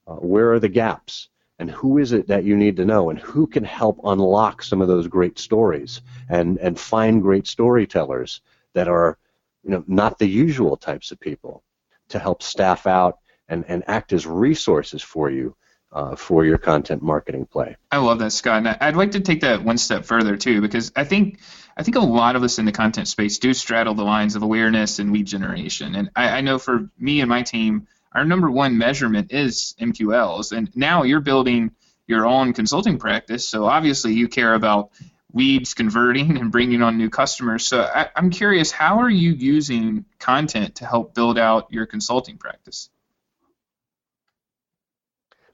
uh, 0.06 0.16
where 0.16 0.52
are 0.52 0.60
the 0.60 0.68
gaps? 0.68 1.28
And 1.62 1.70
who 1.70 1.98
is 1.98 2.10
it 2.10 2.26
that 2.26 2.42
you 2.42 2.56
need 2.56 2.76
to 2.76 2.84
know 2.84 3.08
and 3.08 3.20
who 3.20 3.46
can 3.46 3.62
help 3.62 4.00
unlock 4.02 4.64
some 4.64 4.82
of 4.82 4.88
those 4.88 5.06
great 5.06 5.38
stories 5.38 6.00
and 6.28 6.58
and 6.58 6.78
find 6.78 7.22
great 7.22 7.46
storytellers 7.46 8.40
that 8.74 8.88
are 8.88 9.16
you 9.62 9.70
know 9.70 9.84
not 9.86 10.18
the 10.18 10.26
usual 10.26 10.76
types 10.76 11.12
of 11.12 11.20
people 11.20 11.62
to 12.08 12.18
help 12.18 12.42
staff 12.42 12.88
out 12.88 13.18
and, 13.48 13.64
and 13.68 13.84
act 13.86 14.12
as 14.12 14.26
resources 14.26 15.02
for 15.02 15.30
you 15.30 15.54
uh, 15.92 16.16
for 16.16 16.44
your 16.44 16.58
content 16.58 17.00
marketing 17.00 17.46
play. 17.46 17.76
I 17.92 17.98
love 17.98 18.18
that, 18.18 18.32
Scott. 18.32 18.58
And 18.58 18.68
I'd 18.68 18.96
like 18.96 19.12
to 19.12 19.20
take 19.20 19.42
that 19.42 19.62
one 19.62 19.78
step 19.78 20.04
further 20.04 20.36
too, 20.36 20.60
because 20.60 20.90
I 20.96 21.04
think 21.04 21.38
I 21.76 21.84
think 21.84 21.96
a 21.96 22.00
lot 22.00 22.34
of 22.34 22.42
us 22.42 22.58
in 22.58 22.64
the 22.64 22.72
content 22.72 23.06
space 23.06 23.38
do 23.38 23.54
straddle 23.54 23.94
the 23.94 24.02
lines 24.02 24.34
of 24.34 24.42
awareness 24.42 24.98
and 24.98 25.12
lead 25.12 25.26
generation. 25.26 25.94
And 25.94 26.10
I, 26.16 26.38
I 26.38 26.40
know 26.40 26.58
for 26.58 26.90
me 26.98 27.20
and 27.20 27.28
my 27.28 27.42
team, 27.42 27.86
our 28.14 28.24
number 28.24 28.50
one 28.50 28.78
measurement 28.78 29.32
is 29.32 29.74
MQLs. 29.80 30.56
And 30.56 30.74
now 30.76 31.02
you're 31.02 31.20
building 31.20 31.72
your 32.06 32.26
own 32.26 32.52
consulting 32.52 32.98
practice, 32.98 33.48
so 33.48 33.64
obviously 33.64 34.12
you 34.12 34.28
care 34.28 34.54
about 34.54 34.90
leads 35.34 35.74
converting 35.74 36.36
and 36.38 36.52
bringing 36.52 36.82
on 36.82 36.98
new 36.98 37.08
customers. 37.08 37.66
So 37.66 37.82
I, 37.82 38.08
I'm 38.14 38.30
curious, 38.30 38.70
how 38.70 39.00
are 39.00 39.10
you 39.10 39.30
using 39.32 40.04
content 40.18 40.76
to 40.76 40.86
help 40.86 41.14
build 41.14 41.38
out 41.38 41.72
your 41.72 41.86
consulting 41.86 42.36
practice? 42.38 42.90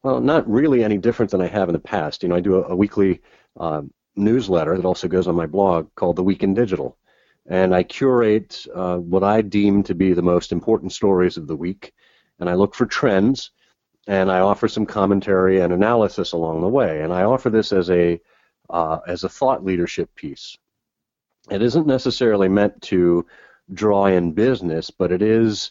Well, 0.03 0.21
not 0.21 0.49
really 0.49 0.85
any 0.85 0.99
different 0.99 1.31
than 1.31 1.41
I 1.41 1.49
have 1.49 1.69
in 1.69 1.73
the 1.73 1.79
past. 1.79 2.23
You 2.23 2.29
know, 2.29 2.37
I 2.37 2.41
do 2.41 2.57
a, 2.57 2.69
a 2.69 2.77
weekly 2.77 3.21
uh, 3.59 3.83
newsletter 4.17 4.77
that 4.77 4.85
also 4.85 5.09
goes 5.09 5.29
on 5.29 5.35
my 5.35 5.47
blog 5.47 5.95
called 5.95 6.17
The 6.17 6.23
Week 6.23 6.43
in 6.43 6.55
Digital, 6.55 6.97
and 7.47 7.75
I 7.75 7.83
curate 7.83 8.67
uh, 8.75 8.97
what 8.97 9.25
I 9.25 9.43
deem 9.43 9.83
to 9.85 9.95
be 9.95 10.13
the 10.13 10.23
most 10.23 10.53
important 10.53 10.93
stories 10.93 11.37
of 11.37 11.47
the 11.47 11.57
week, 11.57 11.93
and 12.41 12.49
I 12.49 12.55
look 12.55 12.75
for 12.75 12.87
trends, 12.87 13.51
and 14.07 14.31
I 14.31 14.41
offer 14.41 14.69
some 14.69 14.87
commentary 14.87 15.61
and 15.61 15.73
analysis 15.73 16.33
along 16.33 16.61
the 16.61 16.69
way, 16.69 17.03
and 17.03 17.13
I 17.13 17.25
offer 17.25 17.51
this 17.51 17.73
as 17.73 17.91
a 17.91 18.21
uh, 18.71 18.99
as 19.07 19.25
a 19.25 19.29
thought 19.29 19.65
leadership 19.65 20.15
piece. 20.15 20.57
It 21.51 21.63
isn't 21.63 21.87
necessarily 21.87 22.49
meant 22.49 22.83
to 22.83 23.27
draw 23.73 24.07
in 24.07 24.33
business, 24.33 24.91
but 24.91 25.13
it 25.13 25.23
is 25.23 25.71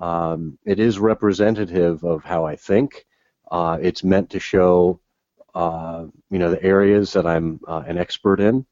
um, 0.00 0.58
it 0.64 0.80
is 0.80 0.98
representative 0.98 2.04
of 2.04 2.24
how 2.24 2.44
I 2.44 2.56
think. 2.56 3.06
Uh, 3.50 3.78
it's 3.80 4.02
meant 4.02 4.30
to 4.30 4.40
show, 4.40 5.00
uh, 5.54 6.06
you 6.30 6.38
know, 6.38 6.50
the 6.50 6.62
areas 6.62 7.12
that 7.12 7.26
I'm 7.26 7.60
uh, 7.68 7.84
an 7.86 7.98
expert 7.98 8.40
in, 8.40 8.66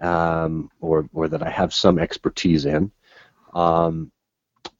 um, 0.00 0.70
or 0.80 1.08
or 1.12 1.28
that 1.28 1.42
I 1.42 1.50
have 1.50 1.72
some 1.72 1.98
expertise 1.98 2.66
in, 2.66 2.90
um, 3.54 4.10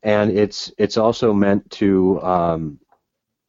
and 0.03 0.31
it's 0.31 0.73
it's 0.79 0.97
also 0.97 1.33
meant 1.33 1.71
to 1.73 2.21
um, 2.23 2.81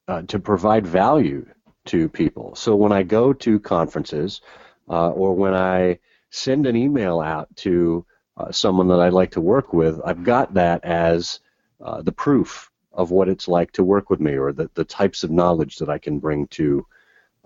uh, 0.07 0.21
to 0.23 0.39
provide 0.39 0.85
value 0.85 1.45
to 1.85 2.09
people. 2.09 2.55
So 2.55 2.75
when 2.75 2.91
I 2.91 3.03
go 3.03 3.33
to 3.33 3.59
conferences, 3.59 4.41
uh, 4.89 5.09
or 5.11 5.35
when 5.35 5.53
I 5.53 5.99
send 6.29 6.65
an 6.65 6.75
email 6.75 7.19
out 7.19 7.47
to 7.57 8.05
uh, 8.37 8.51
someone 8.51 8.87
that 8.89 8.99
I'd 8.99 9.13
like 9.13 9.31
to 9.31 9.41
work 9.41 9.73
with, 9.73 9.99
I've 10.05 10.23
got 10.23 10.53
that 10.53 10.83
as 10.83 11.39
the 11.79 12.11
proof 12.11 12.69
of 12.91 13.11
what 13.11 13.29
it's 13.29 13.47
like 13.47 13.71
to 13.71 13.83
work 13.83 14.09
with 14.09 14.19
me 14.19 14.33
or 14.33 14.51
the, 14.51 14.69
the 14.73 14.83
types 14.83 15.23
of 15.23 15.31
knowledge 15.31 15.77
that 15.77 15.89
I 15.89 15.97
can 15.97 16.19
bring 16.19 16.47
to 16.47 16.85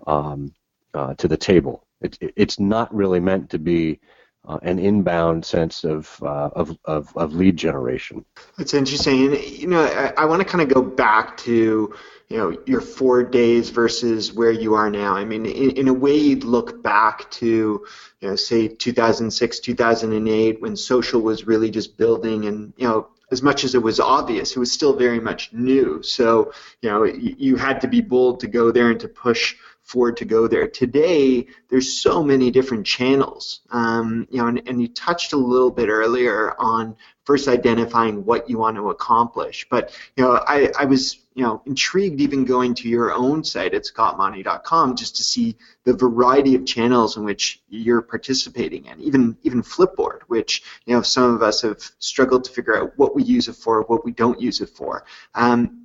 um, 0.06 0.52
uh, 0.94 1.14
to 1.14 1.28
the 1.28 1.36
table. 1.36 1.86
It, 2.00 2.18
it's 2.36 2.58
not 2.58 2.94
really 2.94 3.20
meant 3.20 3.50
to 3.50 3.58
be 3.58 4.00
uh, 4.46 4.58
an 4.62 4.78
inbound 4.78 5.44
sense 5.44 5.84
of, 5.84 6.22
uh, 6.22 6.50
of, 6.54 6.76
of, 6.84 7.16
of, 7.16 7.34
lead 7.34 7.56
generation. 7.56 8.24
That's 8.58 8.74
interesting. 8.74 9.32
You 9.42 9.66
know, 9.66 9.84
I, 9.84 10.12
I 10.22 10.24
want 10.26 10.42
to 10.42 10.48
kind 10.48 10.62
of 10.62 10.68
go 10.68 10.82
back 10.82 11.36
to, 11.38 11.94
you 12.28 12.36
know, 12.36 12.56
your 12.66 12.80
Ford 12.80 13.30
days 13.30 13.70
versus 13.70 14.32
where 14.32 14.50
you 14.50 14.74
are 14.74 14.90
now. 14.90 15.14
I 15.14 15.24
mean, 15.24 15.46
in, 15.46 15.70
in 15.70 15.88
a 15.88 15.94
way, 15.94 16.16
you'd 16.16 16.44
look 16.44 16.82
back 16.82 17.30
to, 17.32 17.86
you 18.20 18.28
know, 18.28 18.36
say 18.36 18.68
2006, 18.68 19.60
2008, 19.60 20.60
when 20.60 20.76
social 20.76 21.20
was 21.20 21.46
really 21.46 21.70
just 21.70 21.96
building 21.96 22.44
and, 22.46 22.72
you 22.76 22.86
know, 22.86 23.08
as 23.30 23.42
much 23.42 23.64
as 23.64 23.74
it 23.74 23.82
was 23.82 23.98
obvious, 23.98 24.52
it 24.52 24.58
was 24.58 24.70
still 24.70 24.94
very 24.94 25.18
much 25.18 25.52
new. 25.52 26.02
So, 26.02 26.52
you 26.82 26.90
know, 26.90 27.04
you 27.04 27.56
had 27.56 27.80
to 27.80 27.88
be 27.88 28.00
bold 28.00 28.40
to 28.40 28.46
go 28.46 28.70
there 28.70 28.90
and 28.90 29.00
to 29.00 29.08
push 29.08 29.56
Ford 29.84 30.16
to 30.16 30.24
go 30.24 30.48
there. 30.48 30.66
Today, 30.66 31.46
there's 31.68 32.00
so 32.00 32.22
many 32.22 32.50
different 32.50 32.86
channels. 32.86 33.60
Um, 33.70 34.26
you 34.30 34.38
know, 34.38 34.48
and, 34.48 34.62
and 34.66 34.80
you 34.80 34.88
touched 34.88 35.34
a 35.34 35.36
little 35.36 35.70
bit 35.70 35.88
earlier 35.88 36.58
on 36.58 36.96
first 37.24 37.48
identifying 37.48 38.24
what 38.24 38.48
you 38.48 38.58
want 38.58 38.76
to 38.76 38.90
accomplish. 38.90 39.66
But 39.70 39.96
you 40.16 40.24
know, 40.24 40.42
I, 40.46 40.70
I 40.78 40.86
was 40.86 41.18
you 41.34 41.44
know 41.44 41.62
intrigued 41.66 42.20
even 42.22 42.44
going 42.46 42.74
to 42.76 42.88
your 42.88 43.12
own 43.12 43.44
site 43.44 43.74
at 43.74 43.84
scottmonty.com 43.84 44.96
just 44.96 45.16
to 45.16 45.22
see 45.22 45.56
the 45.84 45.92
variety 45.92 46.54
of 46.54 46.64
channels 46.64 47.18
in 47.18 47.24
which 47.24 47.60
you're 47.68 48.02
participating 48.02 48.86
in. 48.86 49.00
Even 49.02 49.36
even 49.42 49.62
Flipboard, 49.62 50.22
which 50.28 50.62
you 50.86 50.94
know 50.94 51.02
some 51.02 51.34
of 51.34 51.42
us 51.42 51.60
have 51.60 51.82
struggled 51.98 52.44
to 52.44 52.52
figure 52.52 52.76
out 52.76 52.92
what 52.96 53.14
we 53.14 53.22
use 53.22 53.48
it 53.48 53.56
for, 53.56 53.82
what 53.82 54.04
we 54.04 54.12
don't 54.12 54.40
use 54.40 54.62
it 54.62 54.70
for. 54.70 55.04
Um, 55.34 55.83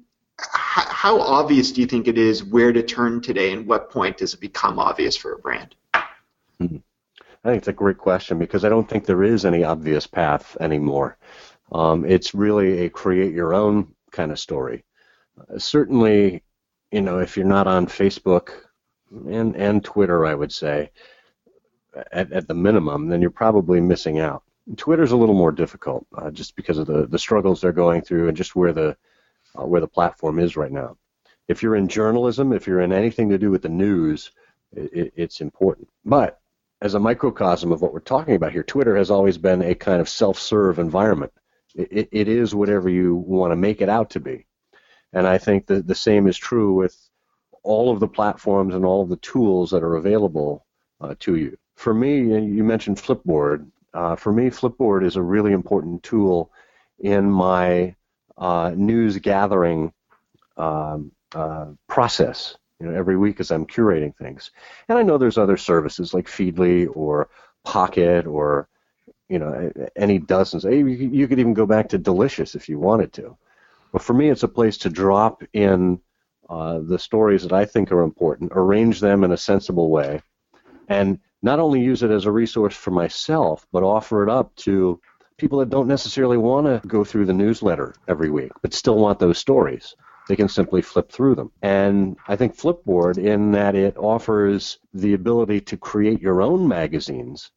how 0.51 1.19
obvious 1.19 1.71
do 1.71 1.81
you 1.81 1.87
think 1.87 2.07
it 2.07 2.17
is 2.17 2.43
where 2.43 2.73
to 2.73 2.83
turn 2.83 3.21
today, 3.21 3.53
and 3.53 3.65
what 3.65 3.89
point 3.89 4.17
does 4.17 4.33
it 4.33 4.39
become 4.39 4.79
obvious 4.79 5.15
for 5.15 5.33
a 5.33 5.39
brand? 5.39 5.75
Mm-hmm. 5.93 6.77
I 7.43 7.49
think 7.49 7.59
it's 7.59 7.67
a 7.69 7.73
great 7.73 7.97
question 7.97 8.37
because 8.37 8.65
I 8.65 8.69
don't 8.69 8.87
think 8.87 9.05
there 9.05 9.23
is 9.23 9.45
any 9.45 9.63
obvious 9.63 10.05
path 10.05 10.57
anymore. 10.59 11.17
Um, 11.71 12.05
it's 12.05 12.33
really 12.33 12.85
a 12.85 12.89
create 12.89 13.33
your 13.33 13.53
own 13.53 13.93
kind 14.11 14.31
of 14.31 14.39
story. 14.39 14.83
Uh, 15.39 15.57
certainly, 15.57 16.43
you 16.91 17.01
know, 17.01 17.19
if 17.19 17.37
you're 17.37 17.45
not 17.45 17.67
on 17.67 17.87
Facebook 17.87 18.49
and 19.11 19.55
and 19.55 19.83
Twitter, 19.83 20.25
I 20.25 20.35
would 20.35 20.51
say, 20.51 20.91
at, 22.11 22.31
at 22.33 22.47
the 22.47 22.53
minimum, 22.53 23.07
then 23.07 23.21
you're 23.21 23.31
probably 23.31 23.79
missing 23.79 24.19
out. 24.19 24.43
Twitter's 24.75 25.11
a 25.11 25.17
little 25.17 25.35
more 25.35 25.51
difficult, 25.51 26.05
uh, 26.15 26.29
just 26.29 26.55
because 26.55 26.77
of 26.77 26.87
the, 26.87 27.07
the 27.07 27.17
struggles 27.17 27.61
they're 27.61 27.71
going 27.71 28.01
through 28.01 28.27
and 28.27 28.37
just 28.37 28.55
where 28.55 28.73
the 28.73 28.97
uh, 29.57 29.65
where 29.65 29.81
the 29.81 29.87
platform 29.87 30.39
is 30.39 30.57
right 30.57 30.71
now. 30.71 30.97
If 31.47 31.63
you're 31.63 31.75
in 31.75 31.87
journalism, 31.87 32.53
if 32.53 32.67
you're 32.67 32.81
in 32.81 32.91
anything 32.91 33.29
to 33.29 33.37
do 33.37 33.51
with 33.51 33.63
the 33.63 33.69
news, 33.69 34.31
it, 34.73 35.13
it's 35.15 35.41
important. 35.41 35.89
But 36.05 36.39
as 36.81 36.93
a 36.93 36.99
microcosm 36.99 37.71
of 37.71 37.81
what 37.81 37.93
we're 37.93 37.99
talking 37.99 38.35
about 38.35 38.51
here, 38.51 38.63
Twitter 38.63 38.95
has 38.95 39.11
always 39.11 39.37
been 39.37 39.61
a 39.61 39.75
kind 39.75 39.99
of 39.99 40.07
self-serve 40.07 40.79
environment. 40.79 41.33
It, 41.75 42.09
it 42.11 42.27
is 42.27 42.55
whatever 42.55 42.89
you 42.89 43.15
want 43.15 43.51
to 43.51 43.55
make 43.55 43.81
it 43.81 43.89
out 43.89 44.11
to 44.11 44.19
be. 44.19 44.45
And 45.11 45.27
I 45.27 45.37
think 45.37 45.67
that 45.67 45.87
the 45.87 45.95
same 45.95 46.27
is 46.27 46.37
true 46.37 46.73
with 46.73 46.95
all 47.63 47.91
of 47.91 47.99
the 47.99 48.07
platforms 48.07 48.75
and 48.75 48.85
all 48.85 49.01
of 49.01 49.09
the 49.09 49.17
tools 49.17 49.71
that 49.71 49.83
are 49.83 49.95
available 49.95 50.65
uh, 51.01 51.15
to 51.19 51.35
you. 51.35 51.57
For 51.75 51.93
me, 51.93 52.17
you 52.17 52.63
mentioned 52.63 52.97
Flipboard. 52.97 53.67
Uh, 53.93 54.15
for 54.15 54.31
me, 54.31 54.49
Flipboard 54.49 55.05
is 55.05 55.15
a 55.15 55.21
really 55.21 55.51
important 55.51 56.03
tool 56.03 56.51
in 56.99 57.29
my 57.29 57.95
uh, 58.39 58.73
news 58.75 59.17
gathering 59.19 59.93
um, 60.57 61.11
uh, 61.35 61.67
process 61.87 62.57
you 62.79 62.87
know, 62.87 62.97
every 62.97 63.17
week 63.17 63.39
as 63.39 63.51
I'm 63.51 63.65
curating 63.65 64.15
things. 64.15 64.51
And 64.87 64.97
I 64.97 65.03
know 65.03 65.17
there's 65.17 65.37
other 65.37 65.57
services 65.57 66.13
like 66.13 66.27
Feedly 66.27 66.87
or 66.95 67.29
Pocket 67.65 68.25
or 68.25 68.67
you 69.27 69.37
know 69.37 69.71
any 69.95 70.17
dozens. 70.17 70.63
You 70.63 71.27
could 71.27 71.39
even 71.39 71.53
go 71.53 71.65
back 71.65 71.89
to 71.89 71.97
Delicious 71.97 72.55
if 72.55 72.69
you 72.69 72.79
wanted 72.79 73.13
to. 73.13 73.37
But 73.91 74.01
for 74.01 74.13
me, 74.13 74.29
it's 74.29 74.43
a 74.43 74.47
place 74.47 74.77
to 74.79 74.89
drop 74.89 75.43
in 75.53 75.99
uh, 76.49 76.79
the 76.79 76.97
stories 76.97 77.43
that 77.43 77.53
I 77.53 77.65
think 77.65 77.91
are 77.91 78.01
important, 78.01 78.51
arrange 78.55 78.99
them 78.99 79.23
in 79.23 79.31
a 79.31 79.37
sensible 79.37 79.89
way, 79.89 80.21
and 80.87 81.19
not 81.41 81.59
only 81.59 81.81
use 81.81 82.01
it 82.01 82.11
as 82.11 82.25
a 82.25 82.31
resource 82.31 82.75
for 82.75 82.91
myself, 82.91 83.67
but 83.71 83.83
offer 83.83 84.23
it 84.23 84.29
up 84.29 84.55
to 84.57 84.99
people 85.39 85.59
that 85.59 85.69
don't 85.69 85.87
necessarily 85.87 86.37
want 86.37 86.67
to 86.67 86.87
go 86.87 87.03
through 87.03 87.25
the 87.25 87.33
newsletter 87.33 87.95
every 88.07 88.29
week, 88.29 88.51
but 88.61 88.73
still 88.73 88.97
want 88.97 89.19
those 89.19 89.37
stories 89.37 89.95
they 90.29 90.35
can 90.35 90.47
simply 90.47 90.83
flip 90.83 91.11
through 91.11 91.33
them. 91.33 91.51
And 91.63 92.15
I 92.27 92.35
think 92.35 92.55
Flipboard, 92.55 93.17
in 93.17 93.51
that 93.53 93.73
it 93.73 93.97
offers 93.97 94.77
the 94.93 95.15
ability 95.15 95.61
to 95.61 95.77
create 95.77 96.21
your 96.21 96.43
own 96.43 96.67
magazines. 96.67 97.49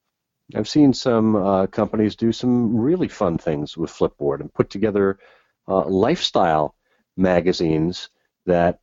I've 0.55 0.68
seen 0.68 0.95
some 0.95 1.37
uh, 1.37 1.66
companies 1.66 2.16
do 2.16 2.33
some 2.33 2.75
really 2.75 3.09
fun 3.09 3.37
things 3.37 3.77
with 3.77 3.90
Flipboard 3.90 4.40
and 4.40 4.53
put 4.53 4.71
together 4.71 5.18
uh, 5.68 5.85
lifestyle 5.85 6.75
magazines 7.14 8.09
that 8.47 8.81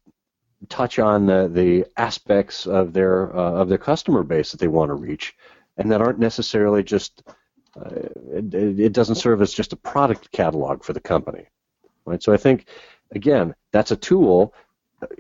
touch 0.69 0.99
on 0.99 1.25
the, 1.25 1.49
the 1.51 1.85
aspects 1.97 2.67
of 2.67 2.93
their 2.93 3.35
uh, 3.35 3.53
of 3.53 3.69
their 3.69 3.77
customer 3.79 4.23
base 4.23 4.51
that 4.51 4.59
they 4.59 4.67
want 4.67 4.89
to 4.89 4.95
reach, 4.95 5.35
and 5.77 5.91
that 5.91 6.01
aren't 6.01 6.19
necessarily 6.19 6.83
just 6.83 7.23
uh, 7.75 7.89
it, 8.31 8.79
it 8.79 8.93
doesn't 8.93 9.15
serve 9.15 9.41
as 9.41 9.53
just 9.53 9.73
a 9.73 9.77
product 9.77 10.31
catalog 10.31 10.83
for 10.83 10.93
the 10.93 10.99
company. 10.99 11.45
Right? 12.05 12.21
So 12.21 12.33
I 12.33 12.37
think 12.37 12.67
again, 13.11 13.55
that's 13.71 13.91
a 13.91 13.95
tool. 13.95 14.53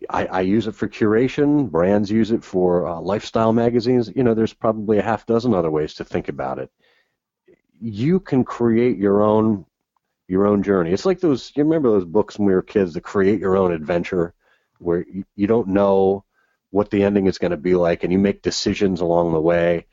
I, 0.09 0.25
I, 0.25 0.41
use 0.41 0.67
it 0.67 0.75
for 0.75 0.89
curation. 0.89 1.69
Brands 1.71 2.11
use 2.11 2.31
it 2.31 2.43
for 2.43 2.85
uh, 2.85 2.99
lifestyle 2.99 3.53
magazines. 3.53 4.11
You 4.13 4.23
know, 4.23 4.33
there's 4.33 4.53
probably 4.53 4.97
a 4.97 5.03
half 5.03 5.25
dozen 5.25 5.53
other 5.53 5.71
ways 5.71 5.93
to 5.95 6.03
think 6.03 6.27
about 6.27 6.59
it. 6.59 6.69
You 7.79 8.19
can 8.19 8.43
create 8.43 8.97
your 8.97 9.21
own 9.21 9.65
your 10.27 10.45
own 10.45 10.63
journey. 10.63 10.91
It's 10.91 11.05
like 11.05 11.21
those. 11.21 11.51
You 11.55 11.63
remember 11.63 11.91
those 11.91 12.05
books 12.05 12.37
when 12.37 12.47
we 12.47 12.53
were 12.53 12.61
kids, 12.61 12.93
the 12.93 13.01
Create 13.01 13.39
Your 13.39 13.55
Own 13.55 13.71
Adventure, 13.71 14.33
where 14.79 15.05
you, 15.07 15.23
you 15.35 15.47
don't 15.47 15.69
know 15.69 16.25
what 16.71 16.91
the 16.91 17.03
ending 17.03 17.27
is 17.27 17.37
going 17.37 17.51
to 17.51 17.57
be 17.57 17.73
like, 17.73 18.03
and 18.03 18.11
you 18.11 18.19
make 18.19 18.41
decisions 18.41 18.99
along 18.99 19.31
the 19.31 19.39
way, 19.39 19.87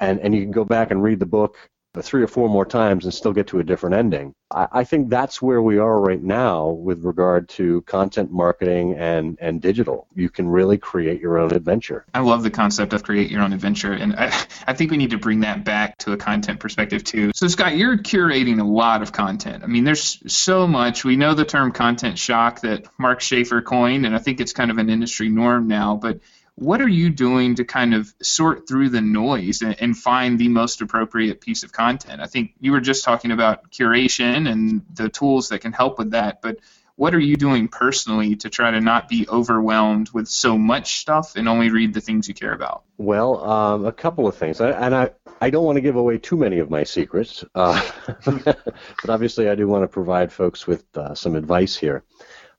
and 0.00 0.18
and 0.18 0.34
you 0.34 0.42
can 0.42 0.50
go 0.50 0.64
back 0.64 0.90
and 0.90 1.02
read 1.02 1.20
the 1.20 1.26
book 1.26 1.56
three 2.02 2.22
or 2.22 2.26
four 2.26 2.48
more 2.48 2.66
times 2.66 3.04
and 3.04 3.14
still 3.14 3.32
get 3.32 3.48
to 3.48 3.58
a 3.58 3.64
different 3.64 3.96
ending. 3.96 4.34
I, 4.50 4.68
I, 4.72 4.84
think 4.84 5.08
that's 5.08 5.42
where 5.42 5.60
we 5.60 5.78
are 5.78 6.00
right 6.00 6.22
now 6.22 6.68
with 6.68 7.04
regard 7.04 7.48
to 7.50 7.82
content 7.82 8.30
marketing 8.30 8.94
and, 8.94 9.38
and 9.40 9.60
digital. 9.60 10.06
You 10.14 10.28
can 10.28 10.48
really 10.48 10.78
create 10.78 11.20
your 11.20 11.38
own 11.38 11.52
adventure. 11.52 12.04
I 12.14 12.20
love 12.20 12.42
the 12.42 12.50
concept 12.50 12.92
of 12.92 13.02
create 13.02 13.30
your 13.30 13.42
own 13.42 13.52
adventure, 13.52 13.92
and 13.92 14.14
I, 14.16 14.26
I 14.66 14.74
think 14.74 14.90
we 14.90 14.96
need 14.96 15.10
to 15.10 15.18
bring 15.18 15.40
that 15.40 15.64
back 15.64 15.98
to 15.98 16.12
a 16.12 16.16
content 16.16 16.60
perspective 16.60 17.04
too. 17.04 17.32
So, 17.34 17.48
Scott, 17.48 17.76
you're 17.76 17.98
curating 17.98 18.60
a 18.60 18.64
lot 18.64 19.02
of 19.02 19.12
content. 19.12 19.64
I 19.64 19.66
mean, 19.66 19.84
there's 19.84 20.22
so 20.32 20.66
much. 20.66 21.04
We 21.04 21.16
know 21.16 21.34
the 21.34 21.44
term 21.44 21.72
content 21.72 22.18
shock 22.18 22.60
that 22.60 22.86
Mark 22.98 23.20
Schaefer 23.20 23.62
coined, 23.62 24.06
and 24.06 24.14
I 24.14 24.18
think 24.18 24.40
it's 24.40 24.52
kind 24.52 24.70
of 24.70 24.78
an 24.78 24.90
industry 24.90 25.28
norm 25.28 25.68
now, 25.68 25.96
but 25.96 26.20
what 26.58 26.82
are 26.82 26.88
you 26.88 27.08
doing 27.08 27.54
to 27.54 27.64
kind 27.64 27.94
of 27.94 28.12
sort 28.20 28.66
through 28.66 28.88
the 28.88 29.00
noise 29.00 29.62
and, 29.62 29.80
and, 29.80 29.96
find 29.96 30.40
the 30.40 30.48
most 30.48 30.80
appropriate 30.80 31.40
piece 31.40 31.62
of 31.62 31.70
content? 31.70 32.20
I 32.20 32.26
think 32.26 32.54
you 32.58 32.72
were 32.72 32.80
just 32.80 33.04
talking 33.04 33.30
about 33.30 33.70
curation 33.70 34.50
and 34.50 34.82
the 34.92 35.08
tools 35.08 35.50
that 35.50 35.60
can 35.60 35.72
help 35.72 35.98
with 35.98 36.10
that, 36.10 36.42
but 36.42 36.58
what 36.96 37.14
are 37.14 37.20
you 37.20 37.36
doing 37.36 37.68
personally 37.68 38.34
to 38.34 38.50
try 38.50 38.72
to 38.72 38.80
not 38.80 39.08
be 39.08 39.28
overwhelmed 39.28 40.10
with 40.10 40.26
so 40.26 40.58
much 40.58 40.98
stuff 40.98 41.36
and 41.36 41.48
only 41.48 41.70
read 41.70 41.94
the 41.94 42.00
things 42.00 42.26
you 42.26 42.34
care 42.34 42.52
about? 42.52 42.82
Well, 42.96 43.48
um, 43.48 43.86
a 43.86 43.92
couple 43.92 44.26
of 44.26 44.34
things, 44.34 44.60
I, 44.60 44.70
and 44.70 44.92
I, 44.92 45.10
I 45.40 45.50
don't 45.50 45.64
want 45.64 45.76
to 45.76 45.80
give 45.80 45.94
away 45.94 46.18
too 46.18 46.36
many 46.36 46.58
of 46.58 46.70
my 46.70 46.82
secrets, 46.82 47.44
uh, 47.54 47.80
but 48.24 49.08
obviously 49.08 49.48
I 49.48 49.54
do 49.54 49.68
want 49.68 49.84
to 49.84 49.88
provide 49.88 50.32
folks 50.32 50.66
with 50.66 50.84
uh, 50.96 51.14
some 51.14 51.36
advice 51.36 51.76
here. 51.76 52.02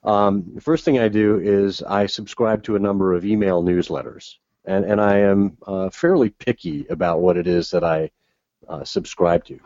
Um, 0.03 0.45
the 0.55 0.61
first 0.61 0.85
thing 0.85 0.99
I 0.99 1.09
do 1.09 1.39
is 1.39 1.81
I 1.83 2.05
subscribe 2.05 2.63
to 2.63 2.75
a 2.75 2.79
number 2.79 3.13
of 3.13 3.25
email 3.25 3.63
newsletters, 3.63 4.35
and, 4.65 4.85
and 4.85 5.01
I 5.01 5.19
am 5.19 5.57
uh, 5.67 5.89
fairly 5.89 6.29
picky 6.29 6.85
about 6.89 7.19
what 7.19 7.37
it 7.37 7.47
is 7.47 7.71
that 7.71 7.83
I 7.83 8.11
uh, 8.67 8.83
subscribe 8.83 9.43
to. 9.45 9.59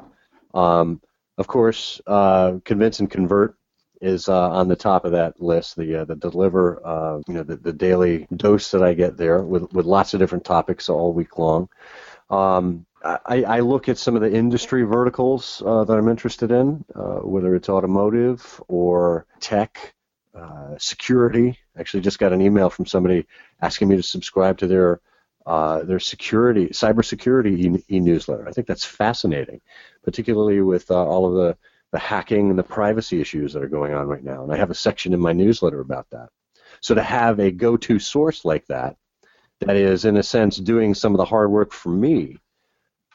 Um, 0.54 1.02
of 1.38 1.48
course, 1.48 2.02
uh, 2.08 2.60
Convince 2.63 3.00
and 3.00 3.10
Convert 3.10 3.56
is 4.02 4.28
uh, 4.28 4.50
on 4.50 4.67
the 4.67 4.76
top 4.76 5.06
of 5.06 5.13
that 5.13 5.41
list. 5.41 5.76
The 5.76 6.02
uh, 6.02 6.06
the 6.06 6.15
deliver, 6.15 6.86
uh, 6.86 7.22
you 7.28 7.34
know, 7.34 7.43
the, 7.43 7.56
the 7.56 7.74
daily 7.74 8.28
dose 8.36 8.72
that 8.72 8.84
I 8.84 8.93
get 8.93 9.17
there 9.17 9.41
with 9.41 9.72
with 9.74 9.86
lots 9.86 10.13
of 10.13 10.19
different 10.19 10.46
topics 10.46 10.89
all 10.89 11.13
week 11.13 11.38
long. 11.38 11.69
Um, 12.30 12.86
I, 13.04 13.43
I, 13.43 13.60
look 13.60 13.89
at 13.89 13.98
some 13.98 14.15
of 14.15 14.22
the 14.22 14.34
industry 14.34 14.84
verticals 14.84 15.62
uh, 15.65 15.84
that 15.84 15.98
I'm 15.98 16.08
interested 16.08 16.52
in, 16.52 16.86
uh, 16.96 17.19
whether 17.19 17.54
it's 17.54 17.67
automotive 17.67 18.63
or 18.69 19.26
tech 19.41 19.93
uh, 20.36 20.76
security. 20.78 21.58
Actually, 21.78 22.02
just 22.02 22.19
got 22.19 22.34
an 22.34 22.41
email 22.41 22.69
from 22.69 22.86
somebody 22.86 23.26
asking 23.62 23.88
me 23.88 23.96
to 23.96 24.04
subscribe 24.04 24.58
to 24.58 24.67
their 24.67 25.02
uh, 25.46 25.84
their 25.84 26.00
security, 26.00 26.67
cybersecurity 26.67 27.84
e- 27.89 28.00
newsletter. 28.00 28.48
I 28.48 28.52
think 28.52 28.65
that's 28.65 28.86
fascinating, 28.86 29.60
particularly 30.04 30.62
with 30.62 30.89
uh, 30.89 31.06
all 31.06 31.26
of 31.26 31.34
the, 31.34 31.58
the 31.91 32.00
hacking 32.00 32.50
and 32.50 32.58
the 32.58 32.63
privacy 32.63 33.19
issues 33.19 33.54
that 33.54 33.63
are 33.63 33.67
going 33.67 33.93
on 33.93 34.08
right 34.08 34.24
now. 34.24 34.43
And 34.43 34.54
I 34.54 34.58
have 34.58 34.72
a 34.72 34.76
section 34.76 35.13
in 35.13 35.19
my 35.19 35.34
newsletter 35.34 35.82
about 35.82 36.10
that. 36.12 36.30
So 36.80 36.96
to 36.96 37.04
have 37.04 37.39
a 37.39 37.52
go-to 37.52 38.00
source 38.00 38.46
like 38.46 38.65
that, 38.67 38.96
that 39.60 39.76
is 39.76 40.06
in 40.06 40.17
a 40.17 40.24
sense 40.24 40.58
doing 40.58 40.93
some 40.93 41.13
of 41.13 41.17
the 41.17 41.26
hard 41.26 41.52
work 41.52 41.74
for 41.74 41.89
me, 41.89 42.38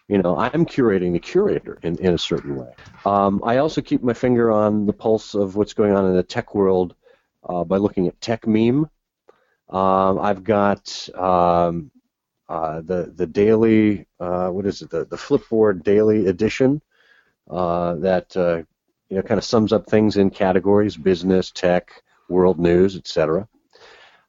you 0.09 0.19
know, 0.19 0.37
I'm 0.37 0.65
curating 0.65 1.13
the 1.13 1.19
curator 1.19 1.79
in, 1.83 1.97
in 1.99 2.15
a 2.15 2.19
certain 2.19 2.57
way. 2.57 2.73
Um, 3.05 3.43
I 3.45 3.59
also 3.59 3.81
keep 3.81 4.03
my 4.03 4.15
finger 4.15 4.51
on 4.51 4.87
the 4.87 4.93
pulse 4.93 5.35
of 5.35 5.57
what's 5.57 5.75
going 5.75 5.95
on 5.95 6.07
in 6.07 6.15
the 6.15 6.23
tech 6.23 6.55
world 6.55 6.95
uh, 7.49 7.65
by 7.65 7.77
looking 7.77 8.07
at 8.07 8.21
Techmeme. 8.21 8.89
Um, 9.69 10.19
I've 10.19 10.45
got 10.45 11.09
um, 11.15 11.91
uh, 12.49 12.81
the 12.81 13.13
the 13.15 13.27
daily 13.27 14.07
uh, 14.21 14.49
what 14.49 14.67
is 14.67 14.83
it 14.83 14.91
the 14.91 15.05
the 15.05 15.17
Flipboard 15.17 15.83
daily 15.83 16.27
edition 16.27 16.81
uh, 17.51 17.95
that 17.97 18.37
uh, 18.37 18.63
you 19.09 19.17
know 19.17 19.23
kind 19.23 19.39
of 19.39 19.45
sums 19.45 19.73
up 19.73 19.89
things 19.89 20.17
in 20.17 20.31
categories 20.31 20.97
business, 20.97 21.51
tech, 21.51 22.03
world 22.29 22.59
news, 22.59 22.97
etc. 22.97 23.49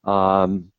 Um, 0.03 0.71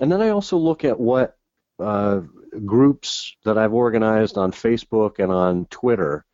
and 0.00 0.10
then 0.10 0.20
I 0.22 0.30
also 0.30 0.56
look 0.56 0.84
at 0.84 0.98
what 0.98 1.36
uh, 1.78 2.20
groups 2.64 3.36
that 3.44 3.58
I've 3.58 3.74
organized 3.74 4.38
on 4.38 4.52
Facebook 4.52 5.18
and 5.18 5.32
on 5.32 5.66
Twitter, 5.66 6.24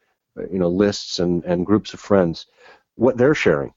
you 0.50 0.58
know, 0.58 0.68
lists 0.68 1.18
and, 1.18 1.44
and 1.44 1.66
groups 1.66 1.94
of 1.94 2.00
friends, 2.00 2.46
what 2.94 3.16
they're 3.16 3.34
sharing 3.34 3.72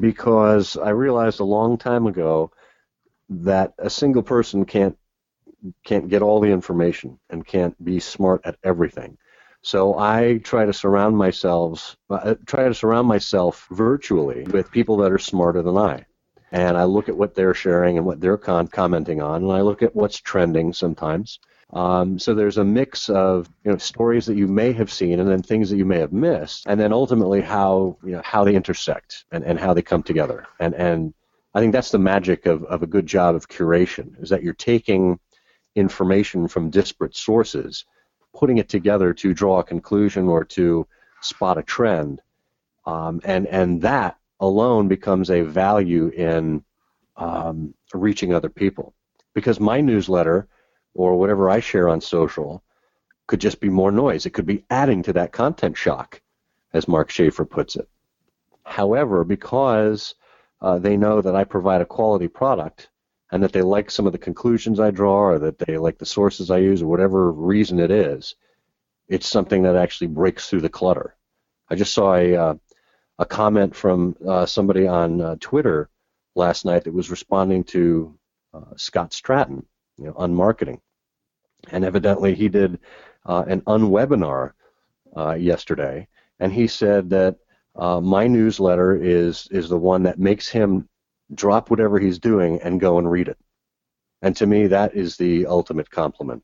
because 0.00 0.76
I 0.76 0.90
realized 0.90 1.40
a 1.40 1.44
long 1.44 1.78
time 1.78 2.06
ago 2.06 2.50
that 3.30 3.74
a 3.78 3.90
single 3.90 4.22
person 4.22 4.64
can't 4.64 4.96
can't 5.84 6.08
get 6.08 6.22
all 6.22 6.40
the 6.40 6.50
information 6.50 7.18
and 7.28 7.46
can't 7.46 7.82
be 7.84 8.00
smart 8.00 8.40
at 8.44 8.56
everything. 8.64 9.18
So 9.62 9.98
I 9.98 10.40
try 10.42 10.64
to 10.64 10.72
surround 10.72 11.16
myself 11.16 11.96
uh, 12.08 12.34
try 12.46 12.68
to 12.68 12.74
surround 12.74 13.08
myself 13.08 13.66
virtually 13.70 14.44
with 14.44 14.70
people 14.70 14.96
that 14.98 15.12
are 15.12 15.18
smarter 15.18 15.62
than 15.62 15.76
I. 15.76 16.06
And 16.52 16.76
I 16.76 16.84
look 16.84 17.08
at 17.08 17.16
what 17.16 17.34
they're 17.34 17.54
sharing 17.54 17.96
and 17.96 18.06
what 18.06 18.20
they're 18.20 18.38
con- 18.38 18.68
commenting 18.68 19.22
on, 19.22 19.44
and 19.44 19.52
I 19.52 19.60
look 19.60 19.82
at 19.82 19.94
what's 19.94 20.18
trending 20.18 20.72
sometimes. 20.72 21.38
Um, 21.72 22.18
so 22.18 22.34
there's 22.34 22.58
a 22.58 22.64
mix 22.64 23.08
of 23.08 23.48
you 23.64 23.70
know 23.70 23.78
stories 23.78 24.26
that 24.26 24.36
you 24.36 24.48
may 24.48 24.72
have 24.72 24.92
seen 24.92 25.20
and 25.20 25.28
then 25.28 25.42
things 25.42 25.70
that 25.70 25.76
you 25.76 25.84
may 25.84 25.98
have 25.98 26.12
missed, 26.12 26.66
and 26.66 26.80
then 26.80 26.92
ultimately 26.92 27.40
how 27.40 27.96
you 28.02 28.12
know 28.12 28.22
how 28.24 28.44
they 28.44 28.54
intersect 28.54 29.24
and, 29.30 29.44
and 29.44 29.58
how 29.58 29.72
they 29.72 29.82
come 29.82 30.02
together. 30.02 30.46
And 30.58 30.74
and 30.74 31.14
I 31.54 31.60
think 31.60 31.72
that's 31.72 31.90
the 31.90 31.98
magic 31.98 32.46
of, 32.46 32.64
of 32.64 32.82
a 32.82 32.88
good 32.88 33.06
job 33.06 33.34
of 33.34 33.48
curation 33.48 34.20
is 34.22 34.30
that 34.30 34.42
you're 34.42 34.54
taking 34.54 35.18
information 35.76 36.48
from 36.48 36.70
disparate 36.70 37.16
sources, 37.16 37.84
putting 38.34 38.58
it 38.58 38.68
together 38.68 39.12
to 39.14 39.34
draw 39.34 39.60
a 39.60 39.64
conclusion 39.64 40.28
or 40.28 40.44
to 40.44 40.86
spot 41.20 41.58
a 41.58 41.62
trend, 41.62 42.20
um, 42.84 43.20
and 43.24 43.46
and 43.46 43.82
that 43.82 44.16
alone 44.40 44.88
becomes 44.88 45.30
a 45.30 45.42
value 45.42 46.08
in 46.08 46.64
um, 47.16 47.74
reaching 47.94 48.34
other 48.34 48.48
people. 48.48 48.92
Because 49.34 49.60
my 49.60 49.80
newsletter 49.80 50.48
or 50.94 51.16
whatever 51.16 51.50
I 51.50 51.60
share 51.60 51.88
on 51.88 52.00
social 52.00 52.62
could 53.26 53.40
just 53.40 53.60
be 53.60 53.68
more 53.68 53.92
noise. 53.92 54.26
It 54.26 54.30
could 54.30 54.46
be 54.46 54.64
adding 54.70 55.02
to 55.04 55.12
that 55.14 55.32
content 55.32 55.76
shock, 55.76 56.20
as 56.72 56.88
Mark 56.88 57.10
Schaefer 57.10 57.44
puts 57.44 57.76
it. 57.76 57.88
However, 58.64 59.24
because 59.24 60.14
uh, 60.60 60.78
they 60.78 60.96
know 60.96 61.20
that 61.20 61.36
I 61.36 61.44
provide 61.44 61.80
a 61.80 61.86
quality 61.86 62.28
product 62.28 62.90
and 63.30 63.42
that 63.42 63.52
they 63.52 63.62
like 63.62 63.90
some 63.90 64.06
of 64.06 64.12
the 64.12 64.18
conclusions 64.18 64.80
I 64.80 64.90
draw 64.90 65.28
or 65.28 65.38
that 65.38 65.58
they 65.58 65.78
like 65.78 65.98
the 65.98 66.06
sources 66.06 66.50
I 66.50 66.58
use 66.58 66.82
or 66.82 66.86
whatever 66.86 67.30
reason 67.30 67.78
it 67.78 67.90
is, 67.90 68.34
it's 69.08 69.28
something 69.28 69.62
that 69.62 69.76
actually 69.76 70.08
breaks 70.08 70.48
through 70.48 70.62
the 70.62 70.68
clutter. 70.68 71.16
I 71.68 71.76
just 71.76 71.94
saw 71.94 72.14
a, 72.14 72.34
uh, 72.34 72.54
a 73.18 73.26
comment 73.26 73.76
from 73.76 74.16
uh, 74.26 74.46
somebody 74.46 74.86
on 74.88 75.20
uh, 75.20 75.36
Twitter 75.40 75.88
last 76.34 76.64
night 76.64 76.84
that 76.84 76.94
was 76.94 77.10
responding 77.10 77.64
to 77.64 78.18
uh, 78.52 78.76
Scott 78.76 79.10
Stratten 79.12 79.64
you 80.00 80.06
know. 80.06 80.80
And 81.70 81.84
evidently, 81.84 82.34
he 82.34 82.48
did 82.48 82.78
uh, 83.26 83.44
an 83.46 83.60
unwebinar 83.62 84.52
uh, 85.16 85.34
yesterday, 85.34 86.08
and 86.38 86.52
he 86.52 86.66
said 86.66 87.10
that 87.10 87.36
uh, 87.76 88.00
my 88.00 88.26
newsletter 88.26 88.96
is 88.96 89.46
is 89.50 89.68
the 89.68 89.78
one 89.78 90.02
that 90.04 90.18
makes 90.18 90.48
him 90.48 90.88
drop 91.34 91.70
whatever 91.70 91.98
he's 91.98 92.18
doing 92.18 92.60
and 92.62 92.80
go 92.80 92.98
and 92.98 93.10
read 93.10 93.28
it. 93.28 93.38
And 94.22 94.34
to 94.36 94.46
me, 94.46 94.66
that 94.66 94.94
is 94.94 95.16
the 95.16 95.46
ultimate 95.46 95.90
compliment. 95.90 96.42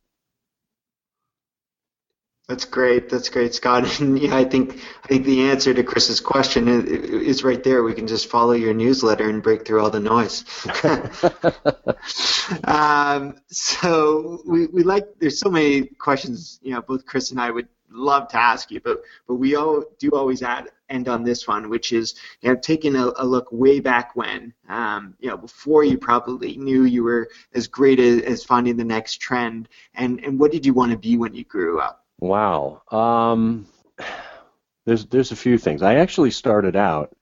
That's 2.48 2.64
great. 2.64 3.08
That's 3.08 3.28
great, 3.28 3.54
Scott. 3.54 4.00
And 4.00 4.18
yeah, 4.18 4.36
I 4.36 4.44
think 4.44 4.80
I 5.04 5.08
think 5.08 5.24
the 5.24 5.50
answer 5.50 5.74
to 5.74 5.82
Chris's 5.82 6.20
question 6.20 6.68
is, 6.68 6.84
is 6.84 7.44
right 7.44 7.62
there. 7.62 7.82
We 7.82 7.92
can 7.92 8.06
just 8.06 8.28
follow 8.28 8.52
your 8.52 8.72
newsletter 8.72 9.28
and 9.28 9.42
break 9.42 9.66
through 9.66 9.82
all 9.82 9.90
the 9.90 9.98
noise. 10.00 10.44
um, 12.64 13.36
so 13.48 14.42
we, 14.46 14.66
we 14.66 14.84
like. 14.84 15.06
There's 15.18 15.40
so 15.40 15.50
many 15.50 15.86
questions. 15.86 16.60
You 16.62 16.74
know, 16.74 16.82
both 16.82 17.04
Chris 17.04 17.32
and 17.32 17.40
I 17.40 17.50
would 17.50 17.66
love 17.90 18.28
to 18.28 18.36
ask 18.36 18.70
you, 18.70 18.80
but 18.80 19.02
but 19.26 19.34
we 19.34 19.56
all 19.56 19.82
do 19.98 20.10
always 20.10 20.42
add 20.42 20.70
end 20.88 21.08
on 21.08 21.24
this 21.24 21.48
one, 21.48 21.68
which 21.68 21.92
is 21.92 22.14
you 22.42 22.50
know 22.50 22.56
taking 22.56 22.94
a, 22.94 23.12
a 23.16 23.24
look 23.26 23.48
way 23.50 23.80
back 23.80 24.14
when, 24.14 24.54
um, 24.68 25.16
you 25.18 25.28
know, 25.28 25.36
before 25.36 25.82
you 25.82 25.98
probably 25.98 26.56
knew 26.56 26.84
you 26.84 27.02
were 27.02 27.28
as 27.54 27.66
great 27.66 27.98
as, 27.98 28.22
as 28.22 28.44
finding 28.44 28.76
the 28.76 28.84
next 28.84 29.16
trend, 29.20 29.68
and 29.94 30.20
and 30.20 30.38
what 30.38 30.52
did 30.52 30.64
you 30.64 30.74
want 30.74 30.92
to 30.92 30.98
be 30.98 31.16
when 31.16 31.34
you 31.34 31.42
grew 31.42 31.80
up? 31.80 32.05
Wow. 32.18 32.82
Um, 32.90 33.66
there's 34.86 35.06
there's 35.06 35.32
a 35.32 35.36
few 35.36 35.58
things. 35.58 35.82
I 35.82 35.96
actually 35.96 36.30
started 36.30 36.76
out 36.76 37.14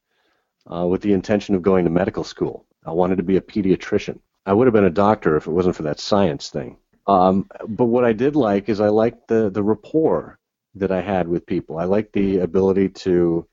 uh, 0.71 0.87
with 0.87 1.03
the 1.03 1.13
intention 1.13 1.55
of 1.55 1.63
going 1.63 1.85
to 1.85 1.91
medical 1.91 2.25
school. 2.25 2.67
I 2.85 2.93
wanted 2.93 3.17
to 3.17 3.23
be 3.23 3.37
a 3.37 3.41
pediatrician. 3.41 4.19
I 4.47 4.53
would 4.53 4.67
have 4.67 4.75
been 4.75 4.85
a 4.85 4.91
doctor 4.91 5.37
if 5.37 5.47
it 5.47 5.53
wasn't 5.53 5.77
for 5.77 5.85
that 5.85 6.01
science 6.01 6.51
thing. 6.51 6.77
Um, 7.07 7.49
but 7.67 7.87
what 7.87 8.05
I 8.05 8.13
did 8.13 8.37
like 8.37 8.69
is 8.69 8.81
I 8.81 8.89
liked 8.89 9.29
the 9.29 9.51
the 9.51 9.63
rapport 9.63 10.39
that 10.77 10.91
I 10.91 11.01
had 11.01 11.29
with 11.29 11.47
people. 11.47 11.79
I 11.79 11.85
liked 11.85 12.13
the 12.13 12.39
ability 12.39 12.91
to 12.91 13.47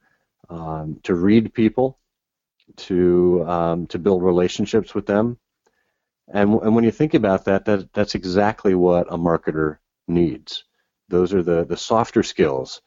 um, 0.49 0.99
to 1.03 1.15
read 1.15 1.53
people, 1.53 1.97
to 2.75 3.45
um, 3.47 3.87
to 3.87 3.99
build 3.99 4.23
relationships 4.23 4.93
with 4.93 5.05
them, 5.05 5.37
and 6.27 6.53
and 6.61 6.75
when 6.75 6.83
you 6.83 6.91
think 6.91 7.13
about 7.13 7.45
that, 7.45 7.65
that 7.65 7.93
that's 7.93 8.15
exactly 8.15 8.75
what 8.75 9.07
a 9.11 9.17
marketer 9.17 9.77
needs. 10.07 10.63
Those 11.11 11.33
are 11.33 11.43
the, 11.43 11.65
the 11.65 11.77
softer 11.77 12.23
skills 12.23 12.81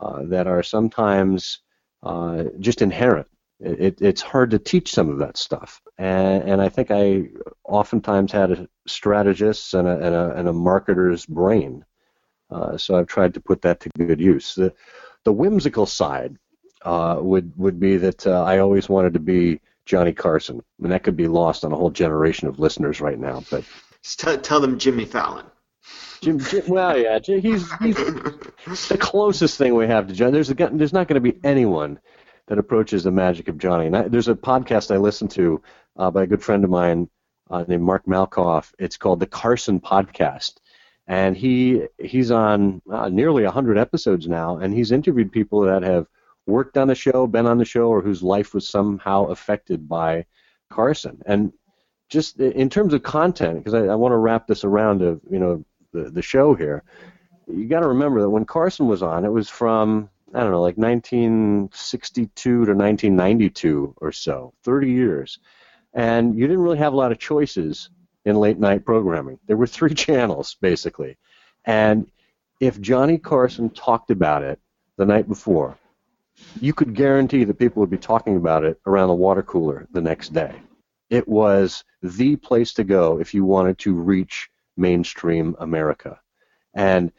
uh, 0.00 0.22
that 0.26 0.46
are 0.46 0.62
sometimes 0.62 1.60
uh, 2.02 2.44
just 2.60 2.82
inherent. 2.82 3.26
It, 3.58 4.00
it's 4.00 4.22
hard 4.22 4.52
to 4.52 4.58
teach 4.58 4.92
some 4.92 5.10
of 5.10 5.18
that 5.18 5.36
stuff. 5.36 5.82
And, 5.98 6.44
and 6.44 6.62
I 6.62 6.68
think 6.68 6.90
I 6.90 7.24
oftentimes 7.64 8.32
had 8.32 8.52
a 8.52 8.68
strategist 8.86 9.74
and 9.74 9.86
a, 9.86 9.96
and 9.96 10.14
a, 10.14 10.34
and 10.36 10.48
a 10.48 10.52
marketer's 10.52 11.26
brain. 11.26 11.84
Uh, 12.50 12.76
so 12.78 12.96
I've 12.96 13.06
tried 13.06 13.34
to 13.34 13.40
put 13.40 13.62
that 13.62 13.80
to 13.80 13.90
good 13.98 14.20
use. 14.20 14.54
The, 14.54 14.72
the 15.24 15.32
whimsical 15.32 15.84
side 15.86 16.36
uh, 16.82 17.18
would, 17.20 17.52
would 17.56 17.78
be 17.78 17.98
that 17.98 18.26
uh, 18.26 18.44
I 18.44 18.58
always 18.58 18.88
wanted 18.88 19.12
to 19.14 19.20
be 19.20 19.60
Johnny 19.84 20.12
Carson. 20.12 20.62
and 20.82 20.92
that 20.92 21.02
could 21.02 21.16
be 21.16 21.28
lost 21.28 21.64
on 21.64 21.72
a 21.72 21.76
whole 21.76 21.90
generation 21.90 22.48
of 22.48 22.58
listeners 22.58 23.00
right 23.00 23.18
now. 23.18 23.42
But 23.50 23.64
T- 24.02 24.36
tell 24.38 24.60
them 24.60 24.78
Jimmy 24.78 25.04
Fallon. 25.04 25.46
Jim, 26.20 26.38
Jim, 26.38 26.62
well, 26.68 26.98
yeah, 26.98 27.18
he's 27.18 27.72
he's 27.78 27.96
the 28.88 28.98
closest 29.00 29.56
thing 29.56 29.74
we 29.74 29.86
have 29.86 30.06
to 30.06 30.12
John. 30.12 30.32
There's 30.32 30.50
a, 30.50 30.54
there's 30.54 30.92
not 30.92 31.08
going 31.08 31.22
to 31.22 31.32
be 31.32 31.38
anyone 31.42 31.98
that 32.46 32.58
approaches 32.58 33.04
the 33.04 33.10
magic 33.10 33.48
of 33.48 33.58
Johnny. 33.58 33.86
And 33.86 33.96
I, 33.96 34.08
there's 34.08 34.28
a 34.28 34.34
podcast 34.34 34.92
I 34.92 34.98
listen 34.98 35.28
to 35.28 35.62
uh, 35.96 36.10
by 36.10 36.24
a 36.24 36.26
good 36.26 36.42
friend 36.42 36.64
of 36.64 36.70
mine 36.70 37.08
uh, 37.48 37.64
named 37.66 37.82
Mark 37.82 38.04
Malkoff. 38.06 38.72
It's 38.78 38.96
called 38.96 39.20
the 39.20 39.26
Carson 39.26 39.80
Podcast, 39.80 40.56
and 41.06 41.36
he 41.36 41.86
he's 41.98 42.30
on 42.30 42.82
uh, 42.90 43.08
nearly 43.08 43.44
100 43.44 43.78
episodes 43.78 44.28
now, 44.28 44.58
and 44.58 44.74
he's 44.74 44.92
interviewed 44.92 45.32
people 45.32 45.62
that 45.62 45.82
have 45.82 46.06
worked 46.46 46.76
on 46.76 46.88
the 46.88 46.94
show, 46.94 47.26
been 47.26 47.46
on 47.46 47.58
the 47.58 47.64
show, 47.64 47.88
or 47.88 48.02
whose 48.02 48.22
life 48.22 48.52
was 48.52 48.68
somehow 48.68 49.26
affected 49.26 49.88
by 49.88 50.26
Carson. 50.70 51.22
And 51.24 51.52
just 52.10 52.40
in 52.40 52.68
terms 52.68 52.92
of 52.92 53.02
content, 53.02 53.58
because 53.58 53.74
I, 53.74 53.86
I 53.86 53.94
want 53.94 54.12
to 54.12 54.16
wrap 54.16 54.46
this 54.46 54.64
around 54.64 55.00
of 55.00 55.20
you 55.30 55.38
know 55.38 55.64
the 55.92 56.10
the 56.10 56.22
show 56.22 56.54
here. 56.54 56.82
You 57.46 57.66
got 57.66 57.80
to 57.80 57.88
remember 57.88 58.20
that 58.20 58.30
when 58.30 58.44
Carson 58.44 58.86
was 58.86 59.02
on, 59.02 59.24
it 59.24 59.32
was 59.32 59.48
from 59.48 60.08
I 60.32 60.40
don't 60.40 60.52
know, 60.52 60.62
like 60.62 60.76
1962 60.76 62.50
to 62.50 62.58
1992 62.58 63.94
or 63.96 64.12
so, 64.12 64.54
30 64.62 64.90
years. 64.90 65.38
And 65.92 66.36
you 66.36 66.46
didn't 66.46 66.62
really 66.62 66.78
have 66.78 66.92
a 66.92 66.96
lot 66.96 67.10
of 67.10 67.18
choices 67.18 67.90
in 68.24 68.36
late 68.36 68.58
night 68.58 68.84
programming. 68.84 69.40
There 69.46 69.56
were 69.56 69.66
three 69.66 69.94
channels, 70.06 70.56
basically. 70.60 71.16
And 71.64 72.06
if 72.60 72.80
Johnny 72.80 73.18
Carson 73.18 73.70
talked 73.70 74.10
about 74.10 74.42
it 74.42 74.60
the 74.96 75.06
night 75.06 75.26
before, 75.26 75.76
you 76.60 76.72
could 76.72 76.94
guarantee 76.94 77.44
that 77.44 77.58
people 77.58 77.80
would 77.80 77.90
be 77.90 77.98
talking 77.98 78.36
about 78.36 78.64
it 78.64 78.80
around 78.86 79.08
the 79.08 79.14
water 79.14 79.42
cooler 79.42 79.88
the 79.90 80.00
next 80.00 80.32
day. 80.32 80.54
It 81.10 81.26
was 81.26 81.84
the 82.02 82.36
place 82.36 82.72
to 82.74 82.84
go 82.84 83.18
if 83.18 83.34
you 83.34 83.44
wanted 83.44 83.78
to 83.80 83.94
reach 83.94 84.48
mainstream 84.80 85.54
America. 85.60 86.18
And 86.74 87.12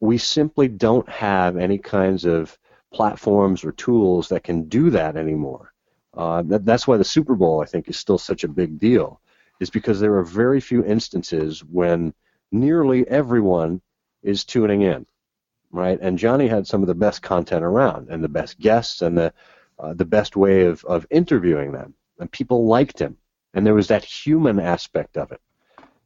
we 0.00 0.18
simply 0.18 0.68
don't 0.68 1.08
have 1.08 1.56
any 1.56 1.78
kinds 1.78 2.24
of 2.24 2.56
platforms 2.92 3.64
or 3.64 3.72
tools 3.72 4.28
that 4.28 4.44
can 4.44 4.68
do 4.68 4.90
that 4.90 5.16
anymore. 5.16 5.72
Uh, 6.14 6.42
that, 6.42 6.64
that's 6.64 6.86
why 6.86 6.96
the 6.96 7.04
Super 7.04 7.34
Bowl, 7.34 7.62
I 7.62 7.66
think, 7.66 7.88
is 7.88 7.98
still 7.98 8.18
such 8.18 8.44
a 8.44 8.48
big 8.48 8.78
deal, 8.78 9.20
is 9.60 9.70
because 9.70 10.00
there 10.00 10.14
are 10.14 10.24
very 10.24 10.60
few 10.60 10.84
instances 10.84 11.64
when 11.64 12.14
nearly 12.50 13.06
everyone 13.08 13.80
is 14.22 14.44
tuning 14.44 14.82
in, 14.82 15.06
right? 15.70 15.98
And 16.00 16.18
Johnny 16.18 16.48
had 16.48 16.66
some 16.66 16.82
of 16.82 16.88
the 16.88 16.94
best 16.94 17.22
content 17.22 17.64
around, 17.64 18.08
and 18.08 18.22
the 18.22 18.28
best 18.28 18.58
guests, 18.58 19.02
and 19.02 19.16
the 19.16 19.32
uh, 19.78 19.94
the 19.94 20.04
best 20.04 20.34
way 20.36 20.62
of, 20.62 20.84
of 20.86 21.06
interviewing 21.08 21.70
them, 21.70 21.94
and 22.18 22.30
people 22.32 22.66
liked 22.66 22.98
him, 22.98 23.16
and 23.54 23.64
there 23.64 23.74
was 23.74 23.88
that 23.88 24.04
human 24.04 24.58
aspect 24.58 25.16
of 25.16 25.30
it. 25.30 25.40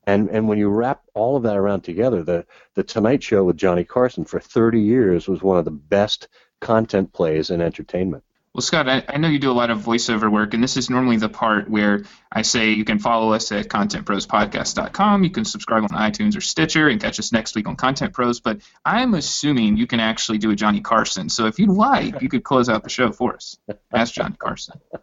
And 0.07 0.31
and 0.31 0.49
when 0.49 0.59
you 0.59 0.69
wrap 0.69 1.03
all 1.15 1.37
of 1.37 1.45
that 1.45 1.57
around 1.57 1.83
together, 1.83 2.23
the 2.23 2.47
the 2.75 2.83
Tonight 2.83 3.23
Show 3.23 3.45
with 3.45 3.57
Johnny 3.57 3.85
Carson 3.85 4.25
for 4.25 4.41
30 4.41 4.81
years 4.81 5.29
was 5.29 5.43
one 5.43 5.59
of 5.59 5.65
the 5.65 5.71
best 5.71 6.29
content 6.61 7.13
plays 7.13 7.51
in 7.51 7.61
entertainment. 7.61 8.25
Well, 8.55 8.61
Scott, 8.61 8.87
I, 8.87 9.03
I, 9.09 9.17
know 9.17 9.29
you 9.29 9.39
do 9.39 9.51
a 9.51 9.53
lot 9.53 9.71
of 9.71 9.79
voiceover 9.79 10.31
work, 10.31 10.53
and 10.53 10.63
this 10.63 10.77
is 10.77 10.91
normally 10.91 11.17
the 11.17 11.31
part 11.31 11.71
where 11.71 12.05
I 12.31 12.43
say 12.43 12.73
you 12.73 12.85
can 12.85 12.99
follow 12.99 13.33
us 13.33 13.51
at 13.51 13.69
contentprospodcast.com. 13.69 15.25
You 15.25 15.31
can 15.31 15.47
subscribe 15.47 15.85
on 15.85 15.89
iTunes 15.89 16.37
or 16.37 16.43
Stitcher 16.43 16.87
and 16.89 17.01
catch 17.01 17.19
us 17.19 17.33
next 17.33 17.55
week 17.55 17.67
on 17.67 17.77
Content 17.77 18.13
Pros. 18.13 18.41
But 18.41 18.61
I'm 18.85 19.15
assuming 19.15 19.79
you 19.79 19.87
can 19.87 20.01
actually 20.01 20.37
do 20.37 20.51
a 20.51 20.55
Johnny 20.55 20.83
Carson. 20.83 21.31
So 21.31 21.47
if 21.47 21.59
you'd 21.59 21.71
like, 21.71 22.21
you 22.21 22.29
could 22.29 22.45
close 22.45 22.69
out 22.69 22.85
the 22.85 22.91
show 22.91 23.11
for 23.11 23.35
us. 23.35 23.57
Ask 23.91 24.13
Johnny 24.15 24.37
Carson. 24.39 24.81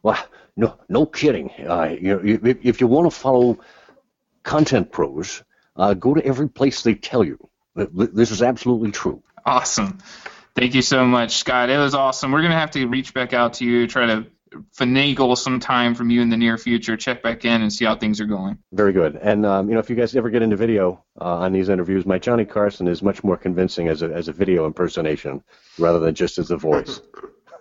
Well, 0.00 0.24
no, 0.56 0.78
no 0.88 1.06
kidding. 1.06 1.50
Uh, 1.50 1.96
you, 2.00 2.20
you, 2.22 2.58
if 2.62 2.80
you 2.80 2.86
want 2.86 3.10
to 3.10 3.18
follow 3.18 3.58
content 4.48 4.90
pros, 4.90 5.44
uh, 5.76 5.92
go 5.94 6.14
to 6.14 6.24
every 6.24 6.48
place 6.48 6.82
they 6.82 6.94
tell 6.94 7.22
you. 7.22 7.38
This 7.76 8.30
is 8.30 8.42
absolutely 8.42 8.90
true. 8.90 9.22
Awesome. 9.44 9.98
Thank 10.56 10.74
you 10.74 10.82
so 10.82 11.04
much, 11.04 11.36
Scott. 11.36 11.70
It 11.70 11.76
was 11.76 11.94
awesome. 11.94 12.32
We're 12.32 12.40
going 12.40 12.52
to 12.52 12.58
have 12.58 12.72
to 12.72 12.86
reach 12.86 13.12
back 13.14 13.32
out 13.32 13.54
to 13.54 13.64
you, 13.64 13.86
try 13.86 14.06
to 14.06 14.26
finagle 14.74 15.36
some 15.36 15.60
time 15.60 15.94
from 15.94 16.08
you 16.08 16.22
in 16.22 16.30
the 16.30 16.36
near 16.36 16.56
future, 16.56 16.96
check 16.96 17.22
back 17.22 17.44
in 17.44 17.60
and 17.60 17.70
see 17.70 17.84
how 17.84 17.94
things 17.94 18.20
are 18.22 18.26
going. 18.26 18.56
Very 18.72 18.92
good. 18.92 19.16
And 19.16 19.44
um, 19.44 19.68
you 19.68 19.74
know, 19.74 19.80
if 19.80 19.90
you 19.90 19.96
guys 19.96 20.16
ever 20.16 20.30
get 20.30 20.40
into 20.40 20.56
video 20.56 21.04
uh, 21.20 21.36
on 21.44 21.52
these 21.52 21.68
interviews, 21.68 22.06
my 22.06 22.18
Johnny 22.18 22.46
Carson 22.46 22.88
is 22.88 23.02
much 23.02 23.22
more 23.22 23.36
convincing 23.36 23.88
as 23.88 24.00
a 24.00 24.06
as 24.06 24.28
a 24.28 24.32
video 24.32 24.64
impersonation 24.64 25.44
rather 25.78 25.98
than 25.98 26.14
just 26.14 26.38
as 26.38 26.50
a 26.50 26.56
voice. 26.56 27.02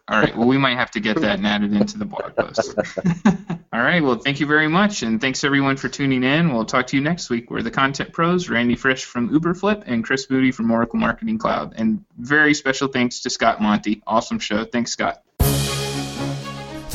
All 0.09 0.19
right. 0.19 0.35
Well, 0.35 0.47
we 0.47 0.57
might 0.57 0.77
have 0.77 0.91
to 0.91 1.01
get 1.01 1.19
that 1.19 1.37
and 1.37 1.45
add 1.45 1.63
it 1.63 1.73
into 1.73 1.97
the 1.97 2.05
blog 2.05 2.33
post. 2.35 2.75
All 3.73 3.81
right. 3.81 4.01
Well, 4.01 4.15
thank 4.15 4.39
you 4.39 4.45
very 4.45 4.69
much, 4.69 5.03
and 5.03 5.19
thanks 5.19 5.43
everyone 5.43 5.75
for 5.75 5.89
tuning 5.89 6.23
in. 6.23 6.53
We'll 6.53 6.63
talk 6.63 6.87
to 6.87 6.97
you 6.97 7.03
next 7.03 7.29
week. 7.29 7.51
We're 7.51 7.61
the 7.61 7.71
Content 7.71 8.13
Pros, 8.13 8.47
Randy 8.47 8.75
Frisch 8.75 9.03
from 9.03 9.29
Uberflip 9.29 9.83
and 9.85 10.05
Chris 10.05 10.29
Moody 10.29 10.51
from 10.51 10.71
Oracle 10.71 10.99
Marketing 10.99 11.37
Cloud. 11.37 11.73
And 11.75 12.05
very 12.17 12.53
special 12.53 12.87
thanks 12.87 13.21
to 13.21 13.29
Scott 13.29 13.61
Monty. 13.61 14.01
Awesome 14.07 14.39
show. 14.39 14.63
Thanks, 14.63 14.91
Scott. 14.91 15.21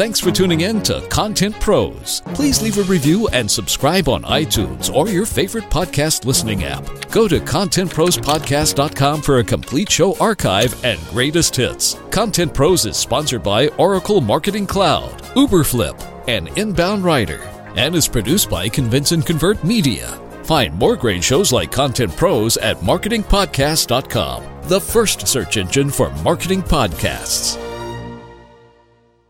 Thanks 0.03 0.19
for 0.19 0.33
tuning 0.33 0.63
in 0.63 0.83
to 0.83 1.01
Content 1.11 1.55
Pros. 1.61 2.23
Please 2.35 2.61
leave 2.61 2.77
a 2.77 2.83
review 2.91 3.29
and 3.29 3.49
subscribe 3.49 4.09
on 4.09 4.25
iTunes 4.25 4.93
or 4.93 5.09
your 5.09 5.25
favorite 5.25 5.71
podcast 5.71 6.25
listening 6.25 6.65
app. 6.65 6.85
Go 7.13 7.29
to 7.29 7.39
contentprospodcast.com 7.39 9.23
for 9.23 9.39
a 9.39 9.45
complete 9.45 9.89
show 9.89 10.19
archive 10.19 10.85
and 10.85 10.99
greatest 11.11 11.55
hits. 11.55 11.97
Content 12.11 12.53
Pros 12.53 12.85
is 12.85 12.97
sponsored 12.97 13.45
by 13.45 13.69
Oracle 13.79 14.21
Marketing 14.21 14.67
Cloud, 14.67 15.23
Uberflip, 15.37 16.27
and 16.27 16.49
Inbound 16.59 17.05
Writer, 17.05 17.49
and 17.77 17.95
is 17.95 18.09
produced 18.09 18.51
by 18.51 18.69
Convince 18.69 19.13
and 19.13 19.25
Convert 19.25 19.63
Media. 19.63 20.09
Find 20.43 20.75
more 20.75 20.97
great 20.97 21.23
shows 21.23 21.53
like 21.53 21.71
Content 21.71 22.17
Pros 22.17 22.57
at 22.57 22.77
marketingpodcast.com, 22.79 24.63
the 24.65 24.81
first 24.81 25.29
search 25.29 25.57
engine 25.59 25.91
for 25.91 26.11
marketing 26.25 26.65
podcasts. 26.65 27.72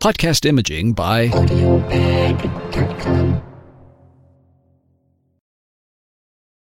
Podcast 0.03 0.43
imaging 0.45 0.91
by. 0.91 1.29